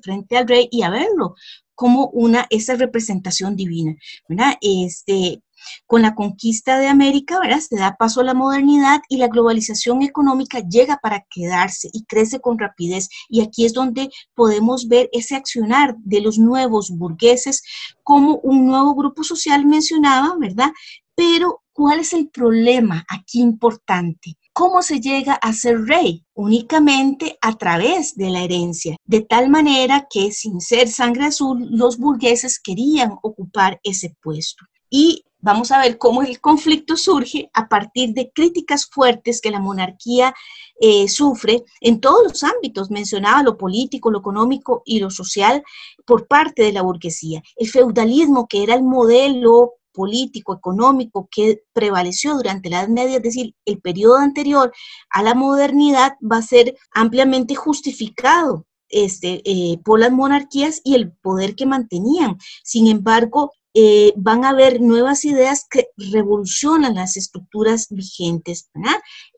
frente 0.04 0.38
al 0.38 0.48
rey 0.48 0.69
y 0.72 0.84
a 0.84 0.91
verlo 0.91 1.34
como 1.75 2.07
una, 2.07 2.45
esa 2.49 2.75
representación 2.75 3.55
divina, 3.55 3.95
¿verdad? 4.27 4.55
Este, 4.62 5.41
con 5.86 6.01
la 6.01 6.15
conquista 6.15 6.77
de 6.77 6.88
América, 6.88 7.39
¿verdad? 7.39 7.59
Se 7.59 7.77
da 7.77 7.95
paso 7.97 8.21
a 8.21 8.23
la 8.23 8.33
modernidad 8.33 9.01
y 9.09 9.17
la 9.17 9.27
globalización 9.27 10.01
económica 10.01 10.59
llega 10.59 10.97
para 10.97 11.25
quedarse 11.29 11.89
y 11.93 12.03
crece 12.05 12.39
con 12.39 12.59
rapidez. 12.59 13.09
Y 13.29 13.41
aquí 13.41 13.65
es 13.65 13.73
donde 13.73 14.09
podemos 14.36 14.88
ver 14.88 15.09
ese 15.12 15.36
accionar 15.36 15.95
de 15.99 16.21
los 16.21 16.38
nuevos 16.38 16.91
burgueses 16.91 17.63
como 18.03 18.38
un 18.38 18.65
nuevo 18.67 18.95
grupo 18.95 19.23
social 19.23 19.65
mencionaba, 19.65 20.36
¿verdad? 20.39 20.71
Pero, 21.15 21.62
¿cuál 21.73 21.99
es 21.99 22.13
el 22.13 22.29
problema 22.29 23.05
aquí 23.07 23.39
importante? 23.41 24.38
¿Cómo 24.53 24.83
se 24.83 24.99
llega 24.99 25.33
a 25.33 25.51
ser 25.51 25.81
rey? 25.85 26.23
Únicamente 26.35 27.39
a 27.41 27.57
través 27.57 28.15
de 28.15 28.29
la 28.29 28.41
herencia, 28.41 28.95
de 29.03 29.21
tal 29.21 29.49
manera 29.49 30.07
que 30.07 30.31
sin 30.31 30.61
ser 30.61 30.87
sangre 30.89 31.25
azul, 31.25 31.67
los 31.71 31.97
burgueses 31.97 32.59
querían 32.59 33.17
ocupar 33.23 33.79
ese 33.83 34.15
puesto. 34.21 34.63
Y 34.91 35.25
vamos 35.39 35.71
a 35.71 35.79
ver 35.79 35.97
cómo 35.97 36.21
el 36.21 36.39
conflicto 36.39 36.95
surge 36.97 37.49
a 37.53 37.67
partir 37.67 38.13
de 38.13 38.31
críticas 38.31 38.85
fuertes 38.85 39.41
que 39.41 39.49
la 39.49 39.59
monarquía 39.59 40.35
eh, 40.79 41.07
sufre 41.07 41.63
en 41.81 41.99
todos 41.99 42.23
los 42.23 42.43
ámbitos, 42.43 42.91
mencionaba 42.91 43.41
lo 43.41 43.57
político, 43.57 44.11
lo 44.11 44.19
económico 44.19 44.83
y 44.85 44.99
lo 44.99 45.09
social 45.09 45.63
por 46.05 46.27
parte 46.27 46.61
de 46.61 46.73
la 46.73 46.83
burguesía. 46.83 47.41
El 47.55 47.69
feudalismo, 47.69 48.47
que 48.47 48.61
era 48.61 48.75
el 48.75 48.83
modelo 48.83 49.73
político, 49.93 50.53
económico 50.53 51.27
que 51.32 51.63
prevaleció 51.73 52.36
durante 52.36 52.69
la 52.69 52.82
Edad 52.82 52.89
Media, 52.89 53.17
es 53.17 53.23
decir, 53.23 53.56
el 53.65 53.79
periodo 53.79 54.17
anterior 54.17 54.73
a 55.10 55.23
la 55.23 55.34
modernidad, 55.34 56.13
va 56.19 56.38
a 56.38 56.41
ser 56.41 56.75
ampliamente 56.91 57.56
justificado 57.56 58.65
este, 58.89 59.41
eh, 59.45 59.79
por 59.84 59.99
las 59.99 60.12
monarquías 60.12 60.82
y 60.84 60.95
el 60.95 61.12
poder 61.12 61.56
que 61.56 61.65
mantenían. 61.65 62.38
Sin 62.63 62.88
embargo, 62.88 63.51
eh, 63.73 64.13
van 64.15 64.45
a 64.45 64.49
haber 64.49 64.82
nuevas 64.82 65.25
ideas 65.25 65.65
que 65.69 65.88
revolucionan 65.97 66.93
las 66.93 67.17
estructuras 67.17 67.88
vigentes. 67.89 68.69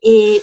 Eh, 0.02 0.42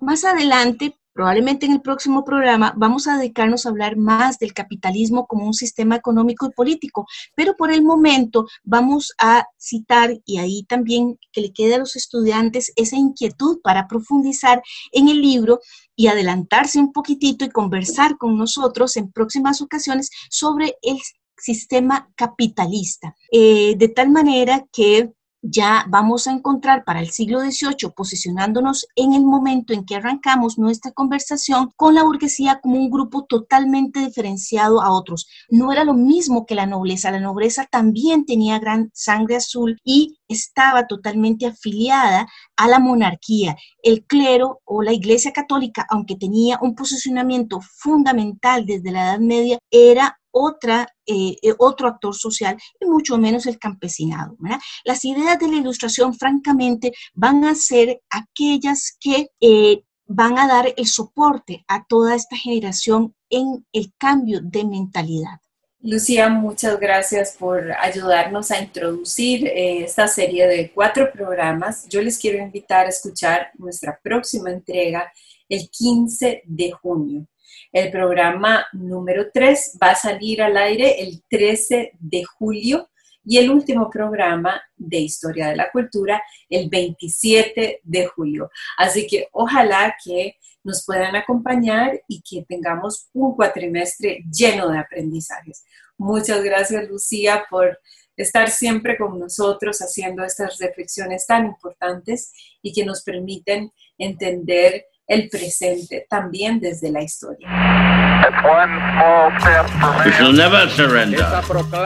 más 0.00 0.24
adelante 0.24 0.96
Probablemente 1.14 1.64
en 1.64 1.72
el 1.72 1.80
próximo 1.80 2.24
programa 2.24 2.74
vamos 2.76 3.06
a 3.06 3.16
dedicarnos 3.16 3.64
a 3.64 3.68
hablar 3.68 3.96
más 3.96 4.40
del 4.40 4.52
capitalismo 4.52 5.28
como 5.28 5.46
un 5.46 5.54
sistema 5.54 5.94
económico 5.94 6.46
y 6.46 6.50
político, 6.50 7.06
pero 7.36 7.54
por 7.56 7.70
el 7.70 7.84
momento 7.84 8.46
vamos 8.64 9.14
a 9.18 9.46
citar 9.56 10.18
y 10.24 10.38
ahí 10.38 10.64
también 10.64 11.16
que 11.30 11.40
le 11.40 11.52
quede 11.52 11.76
a 11.76 11.78
los 11.78 11.94
estudiantes 11.94 12.72
esa 12.74 12.96
inquietud 12.96 13.60
para 13.62 13.86
profundizar 13.86 14.60
en 14.90 15.08
el 15.08 15.22
libro 15.22 15.60
y 15.94 16.08
adelantarse 16.08 16.80
un 16.80 16.92
poquitito 16.92 17.44
y 17.44 17.50
conversar 17.50 18.18
con 18.18 18.36
nosotros 18.36 18.96
en 18.96 19.12
próximas 19.12 19.62
ocasiones 19.62 20.10
sobre 20.30 20.74
el 20.82 20.98
sistema 21.36 22.10
capitalista, 22.16 23.14
eh, 23.30 23.76
de 23.76 23.88
tal 23.88 24.10
manera 24.10 24.66
que 24.72 25.12
ya 25.46 25.84
vamos 25.88 26.26
a 26.26 26.32
encontrar 26.32 26.84
para 26.84 27.00
el 27.00 27.10
siglo 27.10 27.40
XVIII 27.40 27.90
posicionándonos 27.94 28.86
en 28.96 29.12
el 29.12 29.24
momento 29.24 29.74
en 29.74 29.84
que 29.84 29.96
arrancamos 29.96 30.58
nuestra 30.58 30.92
conversación 30.92 31.70
con 31.76 31.94
la 31.94 32.02
burguesía 32.02 32.60
como 32.62 32.76
un 32.76 32.90
grupo 32.90 33.24
totalmente 33.24 34.00
diferenciado 34.00 34.80
a 34.80 34.90
otros. 34.90 35.26
No 35.50 35.70
era 35.70 35.84
lo 35.84 35.92
mismo 35.92 36.46
que 36.46 36.54
la 36.54 36.66
nobleza, 36.66 37.10
la 37.10 37.20
nobleza 37.20 37.66
también 37.70 38.24
tenía 38.24 38.58
gran 38.58 38.90
sangre 38.94 39.36
azul 39.36 39.78
y 39.84 40.16
estaba 40.28 40.86
totalmente 40.86 41.46
afiliada 41.46 42.26
a 42.56 42.68
la 42.68 42.78
monarquía. 42.78 43.56
El 43.82 44.06
clero 44.06 44.62
o 44.64 44.82
la 44.82 44.94
Iglesia 44.94 45.32
Católica, 45.32 45.86
aunque 45.90 46.16
tenía 46.16 46.58
un 46.62 46.74
posicionamiento 46.74 47.60
fundamental 47.60 48.64
desde 48.64 48.92
la 48.92 49.10
Edad 49.10 49.20
Media, 49.20 49.58
era 49.70 50.18
otra, 50.34 50.88
eh, 51.06 51.36
eh, 51.40 51.54
otro 51.58 51.88
actor 51.88 52.14
social 52.14 52.58
y 52.80 52.86
mucho 52.86 53.16
menos 53.16 53.46
el 53.46 53.58
campesinado. 53.58 54.36
Las 54.84 55.04
ideas 55.04 55.38
de 55.38 55.48
la 55.48 55.56
ilustración, 55.56 56.12
francamente, 56.12 56.92
van 57.14 57.44
a 57.44 57.54
ser 57.54 58.02
aquellas 58.10 58.96
que 59.00 59.28
eh, 59.40 59.84
van 60.06 60.38
a 60.38 60.48
dar 60.48 60.74
el 60.76 60.86
soporte 60.86 61.64
a 61.68 61.84
toda 61.86 62.14
esta 62.16 62.36
generación 62.36 63.14
en 63.30 63.64
el 63.72 63.92
cambio 63.96 64.40
de 64.42 64.64
mentalidad. 64.64 65.38
Lucía, 65.80 66.28
muchas 66.28 66.80
gracias 66.80 67.36
por 67.38 67.72
ayudarnos 67.72 68.50
a 68.50 68.60
introducir 68.60 69.46
esta 69.46 70.08
serie 70.08 70.46
de 70.46 70.72
cuatro 70.72 71.12
programas. 71.12 71.86
Yo 71.88 72.00
les 72.00 72.18
quiero 72.18 72.42
invitar 72.42 72.86
a 72.86 72.88
escuchar 72.88 73.50
nuestra 73.58 74.00
próxima 74.02 74.50
entrega 74.50 75.12
el 75.48 75.68
15 75.70 76.42
de 76.46 76.72
junio. 76.72 77.26
El 77.72 77.90
programa 77.90 78.66
número 78.72 79.30
3 79.32 79.78
va 79.82 79.90
a 79.90 79.96
salir 79.96 80.42
al 80.42 80.56
aire 80.56 81.02
el 81.02 81.22
13 81.28 81.92
de 81.98 82.24
julio 82.24 82.90
y 83.24 83.38
el 83.38 83.50
último 83.50 83.88
programa 83.90 84.62
de 84.76 84.98
Historia 84.98 85.48
de 85.48 85.56
la 85.56 85.70
Cultura 85.70 86.22
el 86.48 86.68
27 86.68 87.80
de 87.82 88.06
julio. 88.06 88.50
Así 88.76 89.06
que 89.06 89.28
ojalá 89.32 89.96
que 90.04 90.36
nos 90.62 90.84
puedan 90.84 91.14
acompañar 91.14 92.00
y 92.08 92.22
que 92.22 92.44
tengamos 92.48 93.08
un 93.12 93.34
cuatrimestre 93.34 94.24
lleno 94.30 94.68
de 94.68 94.78
aprendizajes. 94.78 95.64
Muchas 95.98 96.42
gracias, 96.42 96.88
Lucía, 96.88 97.44
por 97.50 97.78
estar 98.16 98.50
siempre 98.50 98.96
con 98.96 99.18
nosotros 99.18 99.78
haciendo 99.80 100.24
estas 100.24 100.58
reflexiones 100.58 101.26
tan 101.26 101.46
importantes 101.46 102.32
y 102.62 102.72
que 102.72 102.84
nos 102.84 103.02
permiten 103.02 103.72
entender 103.98 104.86
el 105.06 105.28
presente 105.28 106.06
también 106.08 106.60
desde 106.60 106.90
la 106.90 107.02
historia. 107.02 107.48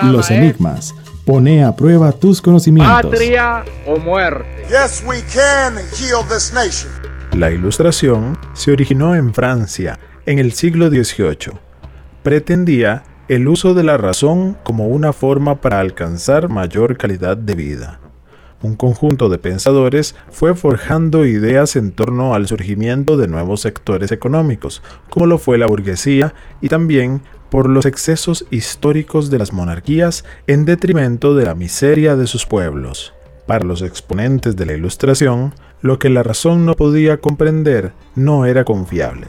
Los 0.05 0.31
enigmas. 0.31 0.95
Pone 1.25 1.63
a 1.63 1.77
prueba 1.77 2.13
tus 2.13 2.41
conocimientos. 2.41 3.03
Patria 3.03 3.65
o 3.87 3.99
muerte. 3.99 4.65
Yes, 4.69 5.05
we 5.07 5.21
can 5.35 5.77
heal 5.99 6.27
this 6.27 6.53
nation. 6.55 6.91
La 7.37 7.51
ilustración 7.51 8.39
se 8.55 8.73
originó 8.73 9.15
en 9.15 9.35
Francia 9.35 9.99
en 10.25 10.39
el 10.39 10.53
siglo 10.53 10.89
XVIII. 10.89 11.59
Pretendía 12.23 13.05
el 13.29 13.47
uso 13.47 13.75
de 13.75 13.85
la 13.85 13.99
razón 13.99 14.57
como 14.63 14.89
una 14.89 15.13
forma 15.13 15.61
para 15.61 15.81
alcanzar 15.81 16.49
mayor 16.49 16.97
calidad 16.97 17.37
de 17.37 17.55
vida. 17.55 18.01
Un 18.61 18.75
conjunto 18.75 19.29
de 19.29 19.39
pensadores 19.39 20.17
fue 20.31 20.55
forjando 20.55 21.25
ideas 21.25 21.77
en 21.77 21.93
torno 21.93 22.35
al 22.35 22.49
surgimiento 22.49 23.17
de 23.17 23.29
nuevos 23.29 23.61
sectores 23.61 24.11
económicos, 24.11 24.83
como 25.11 25.27
lo 25.27 25.39
fue 25.39 25.59
la 25.59 25.67
burguesía, 25.67 26.35
y 26.61 26.69
también 26.69 27.23
por 27.51 27.69
los 27.69 27.87
excesos 27.87 28.47
históricos 28.51 29.31
de 29.31 29.39
las 29.39 29.53
monarquías 29.53 30.25
en 30.49 30.65
detrimento 30.65 31.37
de 31.37 31.45
la 31.45 31.55
miseria 31.55 32.17
de 32.17 32.27
sus 32.27 32.47
pueblos. 32.47 33.15
Para 33.47 33.65
los 33.65 33.81
exponentes 33.81 34.57
de 34.57 34.67
la 34.67 34.75
Ilustración, 34.75 35.55
lo 35.81 36.01
que 36.01 36.11
la 36.11 36.25
razón 36.25 36.67
no 36.67 36.75
podía 36.75 37.19
comprender 37.19 37.93
no 38.17 38.45
era 38.45 38.65
confiable. 38.65 39.29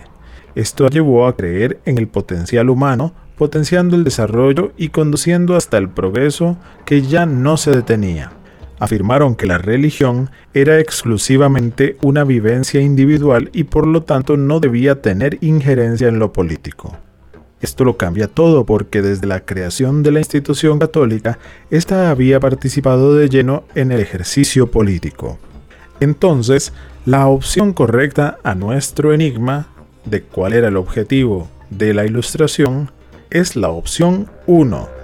Esto 0.56 0.88
llevó 0.88 1.28
a 1.28 1.38
creer 1.38 1.80
en 1.86 2.00
el 2.00 2.08
potencial 2.08 2.70
humano 2.70 3.14
potenciando 3.38 3.96
el 3.96 4.04
desarrollo 4.04 4.74
y 4.76 4.90
conduciendo 4.90 5.56
hasta 5.56 5.78
el 5.78 5.88
progreso 5.88 6.58
que 6.86 7.04
ya 7.04 7.26
no 7.26 7.56
se 7.56 7.72
detenía. 7.72 8.34
Afirmaron 8.80 9.36
que 9.36 9.46
la 9.46 9.58
religión 9.58 10.30
era 10.54 10.80
exclusivamente 10.80 11.98
una 12.02 12.24
vivencia 12.24 12.82
individual 12.82 13.50
y 13.54 13.66
por 13.66 13.86
lo 13.86 14.04
tanto 14.04 14.38
no 14.38 14.60
debía 14.60 15.02
tener 15.02 15.38
injerencia 15.42 16.08
en 16.08 16.18
lo 16.20 16.32
político. 16.32 16.98
Esto 17.62 17.84
lo 17.84 17.98
cambia 17.98 18.28
todo 18.30 18.66
porque 18.66 19.02
desde 19.02 19.28
la 19.28 19.42
creación 19.42 20.02
de 20.02 20.12
la 20.12 20.20
institución 20.20 20.80
católica, 20.80 21.40
ésta 21.70 22.10
había 22.10 22.40
participado 22.40 23.16
de 23.16 23.28
lleno 23.28 23.66
en 23.76 23.92
el 23.92 24.00
ejercicio 24.00 24.72
político. 24.72 25.38
Entonces, 26.00 26.72
la 27.06 27.28
opción 27.28 27.74
correcta 27.74 28.38
a 28.44 28.56
nuestro 28.56 29.14
enigma 29.14 29.68
de 30.06 30.22
cuál 30.22 30.54
era 30.54 30.70
el 30.70 30.78
objetivo 30.78 31.50
de 31.70 31.94
la 31.94 32.06
ilustración 32.06 32.92
es 33.30 33.58
la 33.58 33.70
opción 33.70 34.30
1, 34.48 34.99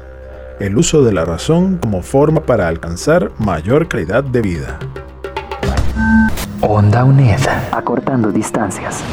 el 0.60 0.78
uso 0.78 1.04
de 1.04 1.14
la 1.14 1.26
razón 1.26 1.78
como 1.78 2.02
forma 2.02 2.46
para 2.46 2.68
alcanzar 2.68 3.32
mayor 3.40 3.88
calidad 3.88 4.24
de 4.24 4.42
vida. 4.42 4.80
Onda 6.62 7.04
UNED, 7.04 7.40
acortando 7.72 8.32
distancias. 8.32 9.04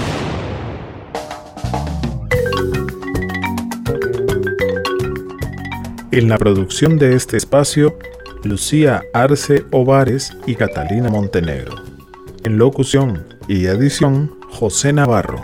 En 6.11 6.29
la 6.29 6.37
producción 6.37 6.99
de 6.99 7.15
este 7.15 7.37
espacio, 7.37 7.97
Lucía 8.45 9.03
Arce 9.15 9.65
Ovares 9.71 10.37
y 10.47 10.57
Catalina 10.57 11.09
Montenegro. 11.09 11.75
En 12.45 12.59
locución 12.59 13.25
y 13.49 13.67
edición, 13.67 14.35
José 14.51 14.93
Navarro. 14.93 15.43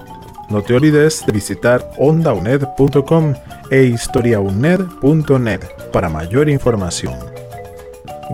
No 0.50 0.62
te 0.62 0.74
olvides 0.74 1.24
de 1.26 1.32
visitar 1.32 1.90
ondauned.com 1.98 3.34
e 3.70 3.84
historiauned.net 3.84 5.60
para 5.92 6.08
mayor 6.08 6.48
información. 6.48 7.14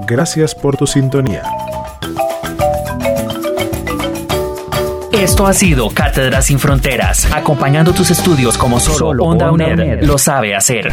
Gracias 0.07 0.55
por 0.55 0.77
tu 0.77 0.87
sintonía. 0.87 1.42
Esto 5.12 5.47
ha 5.47 5.55
sido 5.55 5.88
Cátedra 5.90 6.42
sin 6.42 6.59
Fronteras, 6.59 7.33
acompañando 7.33 7.92
tus 7.92 8.11
estudios 8.11 8.59
como 8.59 8.81
solo, 8.81 9.25
Onda, 9.25 9.53
UNED, 9.53 10.03
lo 10.03 10.18
sabe 10.18 10.55
hacer. 10.55 10.92